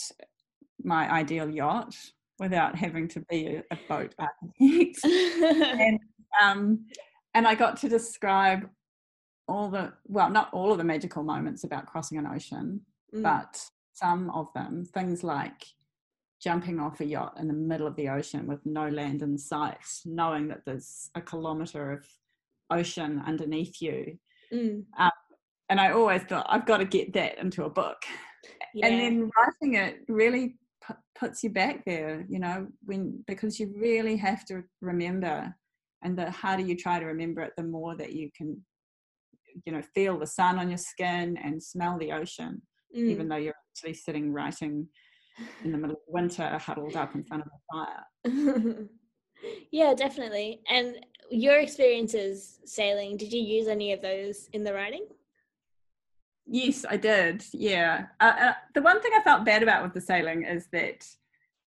my 0.84 1.12
ideal 1.12 1.50
yacht 1.50 1.96
without 2.40 2.76
having 2.76 3.08
to 3.10 3.20
be 3.30 3.48
a, 3.48 3.64
a 3.72 3.78
boat 3.88 4.14
architect. 4.20 5.00
and 5.06 6.00
um, 6.42 6.86
and 7.34 7.48
I 7.48 7.56
got 7.56 7.78
to 7.78 7.90
describe 7.90 8.70
all 9.48 9.70
the 9.70 9.94
well, 10.06 10.30
not 10.30 10.54
all 10.54 10.72
of 10.72 10.78
the 10.78 10.84
magical 10.84 11.24
moments 11.24 11.64
about 11.64 11.86
crossing 11.86 12.18
an 12.18 12.28
ocean, 12.28 12.82
Mm. 13.14 13.22
but 13.22 13.64
some 13.94 14.32
of 14.32 14.48
them, 14.56 14.86
things 14.86 15.24
like 15.24 15.64
jumping 16.42 16.80
off 16.80 17.00
a 17.00 17.06
yacht 17.06 17.38
in 17.40 17.48
the 17.48 17.54
middle 17.54 17.86
of 17.86 17.96
the 17.96 18.10
ocean 18.10 18.48
with 18.48 18.66
no 18.66 18.90
land 18.90 19.22
in 19.22 19.38
sight, 19.38 19.78
knowing 20.04 20.48
that 20.48 20.62
there's 20.66 21.12
a 21.14 21.22
kilometre 21.22 21.92
of 21.92 22.08
ocean 22.72 23.22
underneath 23.26 23.80
you. 23.84 24.18
Mm. 24.52 24.86
And 25.74 25.82
I 25.82 25.92
always 25.92 26.22
thought 26.22 26.46
I've 26.50 26.68
got 26.68 26.78
to 26.78 26.86
get 26.86 27.14
that 27.14 27.40
into 27.40 27.64
a 27.64 27.70
book. 27.70 27.98
Yeah. 28.76 28.86
And 28.86 29.00
then 29.00 29.32
writing 29.36 29.74
it 29.74 30.02
really 30.08 30.58
pu- 30.86 30.94
puts 31.16 31.44
you 31.44 31.50
back 31.50 31.84
there, 31.84 32.28
you 32.30 32.38
know, 32.38 32.68
when 32.84 33.24
because 33.26 33.60
you 33.60 33.74
really 33.76 34.16
have 34.18 34.46
to 34.50 34.62
remember, 34.82 35.52
and 36.04 36.16
the 36.16 36.30
harder 36.30 36.62
you 36.62 36.78
try 36.78 37.00
to 37.00 37.08
remember 37.08 37.42
it, 37.42 37.54
the 37.58 37.64
more 37.64 37.98
that 37.98 38.14
you 38.14 38.30
can, 38.38 38.64
you 39.66 39.74
know, 39.74 39.82
feel 39.96 40.20
the 40.20 40.28
sun 40.28 40.60
on 40.60 40.70
your 40.70 40.78
skin 40.78 41.40
and 41.44 41.64
smell 41.64 41.98
the 41.98 42.12
ocean, 42.12 42.62
Mm. 42.96 43.10
even 43.10 43.28
though 43.28 43.38
you're 43.38 43.56
actually 43.72 43.96
sitting 43.96 44.32
writing 44.32 44.88
in 45.64 45.72
the 45.72 45.78
middle 45.80 45.96
of 45.96 46.02
winter, 46.06 46.56
huddled 46.60 46.96
up 46.96 47.16
in 47.16 47.24
front 47.24 47.42
of 47.42 47.50
a 47.52 47.74
fire. 47.74 48.88
yeah, 49.72 49.96
definitely. 49.96 50.62
And 50.70 51.04
your 51.32 51.58
experiences 51.58 52.60
sailing, 52.64 53.18
did 53.18 53.34
you 53.34 53.42
use 53.42 53.68
any 53.68 53.92
of 53.92 54.04
those 54.04 54.48
in 54.54 54.64
the 54.64 54.72
writing? 54.72 55.08
Yes, 56.46 56.86
I 56.90 56.98
did. 56.98 57.44
Yeah. 57.54 58.06
Uh, 58.20 58.34
uh, 58.40 58.54
the 58.74 58.82
one 58.82 59.02
thing 59.02 59.12
I 59.16 59.22
felt 59.24 59.46
bad 59.46 59.64
about 59.64 59.84
with 59.84 59.94
the 59.94 60.02
sailing 60.02 60.44
is 60.44 60.68
that 60.72 61.06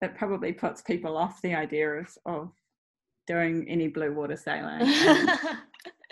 it 0.01 0.15
probably 0.15 0.53
puts 0.53 0.82
people 0.82 1.17
off 1.17 1.41
the 1.41 1.55
idea 1.55 1.89
of, 1.89 2.08
of 2.25 2.51
doing 3.27 3.67
any 3.67 3.88
blue 3.88 4.13
water 4.13 4.38
sailing. 4.38 4.82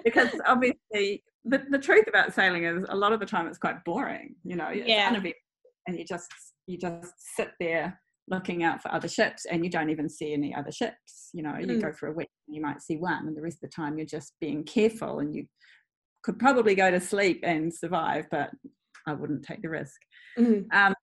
Because 0.04 0.30
obviously, 0.46 1.24
the, 1.44 1.66
the 1.70 1.80
truth 1.80 2.06
about 2.08 2.34
sailing 2.34 2.64
is 2.66 2.86
a 2.88 2.96
lot 2.96 3.12
of 3.14 3.20
the 3.20 3.26
time 3.26 3.48
it's 3.48 3.58
quite 3.58 3.84
boring. 3.84 4.36
You 4.46 4.56
know, 4.56 4.70
Yeah. 4.70 5.14
and 5.14 5.98
you 5.98 6.06
just 6.06 6.30
you 6.68 6.78
just 6.78 7.12
sit 7.36 7.50
there 7.60 8.00
looking 8.30 8.64
out 8.64 8.82
for 8.82 8.94
other 8.94 9.08
ships, 9.08 9.46
and 9.46 9.66
you 9.66 9.72
don't 9.72 9.90
even 9.90 10.08
see 10.08 10.34
any 10.34 10.54
other 10.54 10.72
ships. 10.72 11.30
You 11.34 11.44
know, 11.44 11.58
you 11.58 11.66
Mm. 11.66 11.82
go 11.82 11.92
for 11.92 12.08
a 12.08 12.14
week, 12.14 12.30
and 12.48 12.56
you 12.56 12.62
might 12.62 12.82
see 12.82 12.96
one, 12.98 13.28
and 13.28 13.36
the 13.36 13.42
rest 13.42 13.58
of 13.58 13.70
the 13.70 13.76
time 13.76 13.98
you're 13.98 14.06
just 14.06 14.34
being 14.40 14.64
careful, 14.64 15.20
and 15.20 15.36
you 15.36 15.48
could 16.28 16.38
probably 16.38 16.76
go 16.76 16.92
to 16.92 17.00
sleep 17.00 17.40
and 17.44 17.74
survive, 17.74 18.26
but 18.30 18.50
I 19.08 19.14
wouldn't 19.14 19.46
take 19.46 19.62
the 19.62 19.70
risk. 19.70 19.96
Mm. 20.38 20.66
Um, 20.74 20.94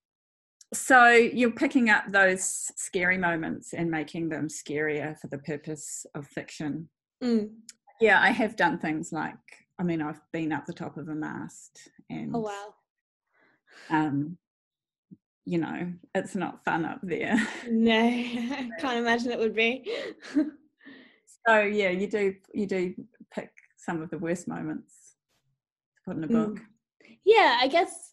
so 0.75 1.07
you're 1.09 1.51
picking 1.51 1.89
up 1.89 2.05
those 2.11 2.45
scary 2.77 3.17
moments 3.17 3.73
and 3.73 3.91
making 3.91 4.29
them 4.29 4.49
scarier 4.49 5.19
for 5.19 5.29
the 5.29 5.39
purpose 5.39 6.05
of 6.15 6.27
fiction. 6.27 6.91
Mm. 7.23 7.53
Yeah, 8.03 8.21
I 8.21 8.33
have 8.33 8.55
done 8.55 8.79
things 8.79 9.13
like, 9.13 9.35
I 9.79 9.83
mean, 9.83 10.03
I've 10.03 10.21
been 10.31 10.53
up 10.53 10.67
the 10.67 10.75
top 10.75 10.99
of 10.99 11.09
a 11.09 11.15
mast, 11.15 11.89
and 12.11 12.37
Oh 12.37 12.41
wow. 12.41 12.75
um, 13.89 14.37
you 15.47 15.57
know, 15.57 15.91
it's 16.15 16.35
not 16.35 16.63
fun 16.67 16.85
up 16.85 17.01
there. 17.03 17.37
No, 17.67 17.99
I 17.99 18.69
can't 18.79 18.99
imagine 18.99 19.33
it 19.33 19.39
would 19.39 19.57
be. 19.57 19.91
so 21.49 21.61
yeah, 21.61 21.89
you 21.89 22.09
do 22.09 22.35
you 22.53 22.67
do 22.67 22.95
pick 23.33 23.51
some 23.79 24.03
of 24.03 24.11
the 24.11 24.19
worst 24.19 24.49
moments 24.49 25.04
put 26.07 26.17
in 26.17 26.25
a 26.25 26.29
book. 26.29 26.57
Mm. 26.57 27.17
yeah, 27.25 27.59
I 27.61 27.69
guess 27.69 28.13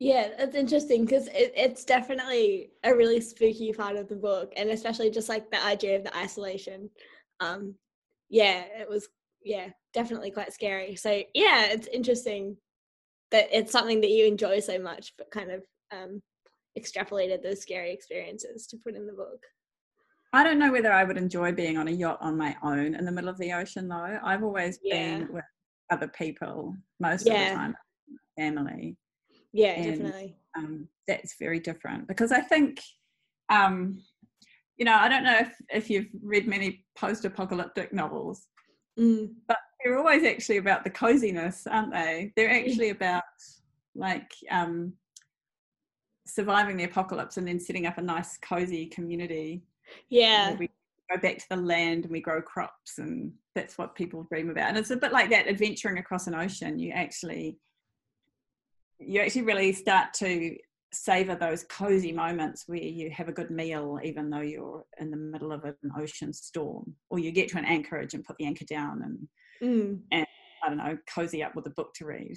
Yeah, 0.00 0.28
it's 0.38 0.56
interesting 0.56 1.04
because 1.04 1.28
it, 1.28 1.52
it's 1.56 1.84
definitely 1.84 2.70
a 2.82 2.94
really 2.94 3.20
spooky 3.20 3.72
part 3.72 3.96
of 3.96 4.08
the 4.08 4.16
book, 4.16 4.52
and 4.56 4.70
especially 4.70 5.10
just 5.10 5.28
like 5.28 5.50
the 5.50 5.64
idea 5.64 5.96
of 5.96 6.04
the 6.04 6.16
isolation. 6.16 6.90
Um, 7.40 7.74
yeah, 8.28 8.64
it 8.80 8.88
was 8.88 9.08
yeah 9.42 9.68
definitely 9.92 10.30
quite 10.30 10.52
scary. 10.52 10.96
So 10.96 11.22
yeah, 11.34 11.66
it's 11.66 11.86
interesting 11.86 12.56
that 13.30 13.48
it's 13.52 13.72
something 13.72 14.00
that 14.00 14.10
you 14.10 14.26
enjoy 14.26 14.60
so 14.60 14.78
much, 14.78 15.14
but 15.16 15.30
kind 15.30 15.50
of 15.50 15.62
um, 15.92 16.22
extrapolated 16.78 17.42
those 17.42 17.60
scary 17.60 17.92
experiences 17.92 18.66
to 18.68 18.76
put 18.76 18.96
in 18.96 19.06
the 19.06 19.12
book. 19.12 19.44
I 20.32 20.42
don't 20.42 20.58
know 20.58 20.72
whether 20.72 20.92
I 20.92 21.04
would 21.04 21.16
enjoy 21.16 21.52
being 21.52 21.78
on 21.78 21.86
a 21.86 21.92
yacht 21.92 22.18
on 22.20 22.36
my 22.36 22.56
own 22.62 22.96
in 22.96 23.04
the 23.04 23.12
middle 23.12 23.30
of 23.30 23.38
the 23.38 23.52
ocean, 23.52 23.86
though. 23.86 24.18
I've 24.24 24.42
always 24.42 24.80
yeah. 24.82 25.18
been 25.18 25.32
with 25.32 25.44
other 25.94 26.08
people 26.08 26.74
most 27.00 27.26
yeah. 27.26 27.34
of 27.34 27.48
the 27.48 27.54
time, 27.54 27.76
family. 28.38 28.96
Yeah, 29.52 29.70
and, 29.70 29.90
definitely. 29.90 30.36
Um, 30.56 30.88
that's 31.08 31.36
very 31.38 31.60
different 31.60 32.08
because 32.08 32.32
I 32.32 32.40
think, 32.40 32.80
um, 33.50 34.00
you 34.76 34.84
know, 34.84 34.94
I 34.94 35.08
don't 35.08 35.24
know 35.24 35.38
if, 35.38 35.54
if 35.70 35.90
you've 35.90 36.08
read 36.22 36.46
many 36.46 36.84
post 36.98 37.24
apocalyptic 37.24 37.92
novels, 37.92 38.46
mm. 38.98 39.30
but 39.48 39.58
they're 39.82 39.98
always 39.98 40.24
actually 40.24 40.58
about 40.58 40.84
the 40.84 40.90
coziness, 40.90 41.66
aren't 41.70 41.92
they? 41.92 42.32
They're 42.36 42.50
actually 42.50 42.90
about 42.90 43.24
like 43.94 44.30
um, 44.50 44.94
surviving 46.26 46.76
the 46.76 46.84
apocalypse 46.84 47.36
and 47.36 47.46
then 47.46 47.60
setting 47.60 47.86
up 47.86 47.98
a 47.98 48.02
nice 48.02 48.38
cozy 48.38 48.86
community 48.86 49.62
yeah 50.08 50.56
go 51.10 51.20
back 51.20 51.38
to 51.38 51.46
the 51.50 51.56
land 51.56 52.04
and 52.04 52.12
we 52.12 52.20
grow 52.20 52.40
crops 52.40 52.98
and 52.98 53.32
that's 53.54 53.78
what 53.78 53.94
people 53.94 54.26
dream 54.30 54.50
about. 54.50 54.68
And 54.68 54.78
it's 54.78 54.90
a 54.90 54.96
bit 54.96 55.12
like 55.12 55.30
that 55.30 55.48
adventuring 55.48 55.98
across 55.98 56.26
an 56.26 56.34
ocean. 56.34 56.78
You 56.78 56.92
actually 56.92 57.58
you 58.98 59.20
actually 59.20 59.42
really 59.42 59.72
start 59.72 60.14
to 60.14 60.56
savor 60.92 61.34
those 61.34 61.64
cozy 61.64 62.12
moments 62.12 62.64
where 62.66 62.78
you 62.78 63.10
have 63.10 63.28
a 63.28 63.32
good 63.32 63.50
meal 63.50 63.98
even 64.04 64.30
though 64.30 64.40
you're 64.40 64.84
in 65.00 65.10
the 65.10 65.16
middle 65.16 65.50
of 65.50 65.64
an 65.64 65.74
ocean 65.98 66.32
storm 66.32 66.94
or 67.10 67.18
you 67.18 67.32
get 67.32 67.48
to 67.48 67.58
an 67.58 67.64
anchorage 67.64 68.14
and 68.14 68.24
put 68.24 68.36
the 68.38 68.46
anchor 68.46 68.64
down 68.66 69.02
and 69.02 69.28
mm. 69.60 70.00
and 70.12 70.26
i 70.62 70.68
don't 70.68 70.78
know 70.78 70.96
cozy 71.12 71.42
up 71.42 71.54
with 71.56 71.66
a 71.66 71.70
book 71.70 71.92
to 71.94 72.06
read. 72.06 72.36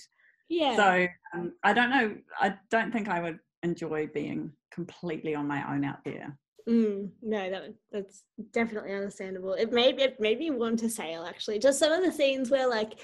Yeah. 0.50 0.76
So 0.76 1.08
um, 1.36 1.54
i 1.64 1.72
don't 1.72 1.92
know 1.92 2.16
i 2.40 2.56
don't 2.72 2.92
think 2.92 3.10
i 3.10 3.22
would 3.22 3.38
enjoy 3.64 4.08
being 4.08 4.52
completely 4.72 5.36
on 5.36 5.48
my 5.48 5.72
own 5.72 5.84
out 5.86 6.00
there 6.04 6.38
Mm, 6.68 7.12
no, 7.22 7.50
that 7.50 7.74
that's 7.92 8.24
definitely 8.52 8.94
understandable. 8.94 9.54
It 9.54 9.72
made 9.72 10.00
it 10.00 10.20
made 10.20 10.40
me 10.40 10.52
want 10.52 10.80
to 10.80 10.90
sail 10.90 11.24
actually. 11.24 11.60
Just 11.60 11.80
some 11.80 11.92
of 11.92 12.04
the 12.04 12.12
scenes 12.12 12.50
where 12.50 12.68
like 12.68 13.00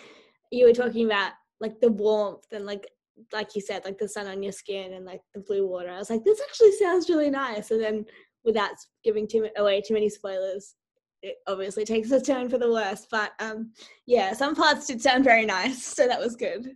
you 0.52 0.66
were 0.66 0.74
talking 0.74 1.06
about 1.06 1.32
like 1.62 1.80
the 1.80 1.92
warmth 1.92 2.46
and 2.52 2.66
like 2.66 2.86
like 3.32 3.56
you 3.56 3.62
said 3.62 3.86
like 3.86 3.98
the 3.98 4.10
sun 4.10 4.28
on 4.28 4.44
your 4.44 4.52
skin 4.52 4.94
and 4.94 5.06
like 5.06 5.22
the 5.34 5.40
blue 5.40 5.68
water. 5.68 5.90
I 5.90 5.98
was 5.98 6.10
like, 6.10 6.24
this 6.26 6.42
actually 6.42 6.74
sounds 6.74 7.10
really 7.10 7.30
nice. 7.30 7.72
And 7.72 7.82
then 7.82 8.06
without 8.44 8.72
giving 9.04 9.28
too 9.28 9.48
away 9.58 9.82
too 9.82 9.94
many 9.94 10.10
spoilers, 10.10 10.76
it 11.22 11.36
obviously 11.48 11.86
takes 11.86 12.12
a 12.12 12.22
turn 12.22 12.50
for 12.50 12.58
the 12.58 12.72
worse. 12.72 13.08
But 13.10 13.32
um, 13.40 13.72
yeah, 14.06 14.34
some 14.34 14.56
parts 14.56 14.88
did 14.88 15.02
sound 15.02 15.24
very 15.24 15.46
nice, 15.46 15.84
so 15.86 16.08
that 16.08 16.20
was 16.20 16.36
good. 16.36 16.68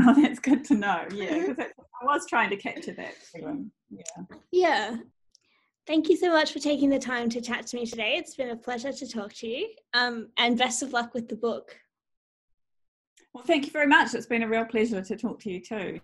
Oh, 0.00 0.14
that's 0.22 0.38
good 0.38 0.64
to 0.66 0.74
know. 0.74 1.06
Yeah, 1.12 1.46
because 1.48 1.72
I 2.00 2.04
was 2.04 2.24
trying 2.28 2.50
to 2.50 2.56
capture 2.56 2.92
that 2.92 3.14
feeling. 3.14 3.70
Yeah. 3.90 4.36
Yeah. 4.52 4.96
Thank 5.86 6.08
you 6.08 6.16
so 6.16 6.30
much 6.30 6.52
for 6.52 6.60
taking 6.60 6.90
the 6.90 6.98
time 6.98 7.28
to 7.30 7.40
chat 7.40 7.66
to 7.68 7.76
me 7.76 7.86
today. 7.86 8.14
It's 8.16 8.36
been 8.36 8.50
a 8.50 8.56
pleasure 8.56 8.92
to 8.92 9.08
talk 9.08 9.32
to 9.34 9.48
you. 9.48 9.68
Um, 9.94 10.28
and 10.36 10.56
best 10.56 10.82
of 10.82 10.92
luck 10.92 11.12
with 11.12 11.28
the 11.28 11.36
book. 11.36 11.76
Well, 13.32 13.44
thank 13.44 13.66
you 13.66 13.72
very 13.72 13.88
much. 13.88 14.14
It's 14.14 14.26
been 14.26 14.42
a 14.42 14.48
real 14.48 14.64
pleasure 14.64 15.02
to 15.02 15.16
talk 15.16 15.40
to 15.40 15.50
you 15.50 15.60
too. 15.60 16.00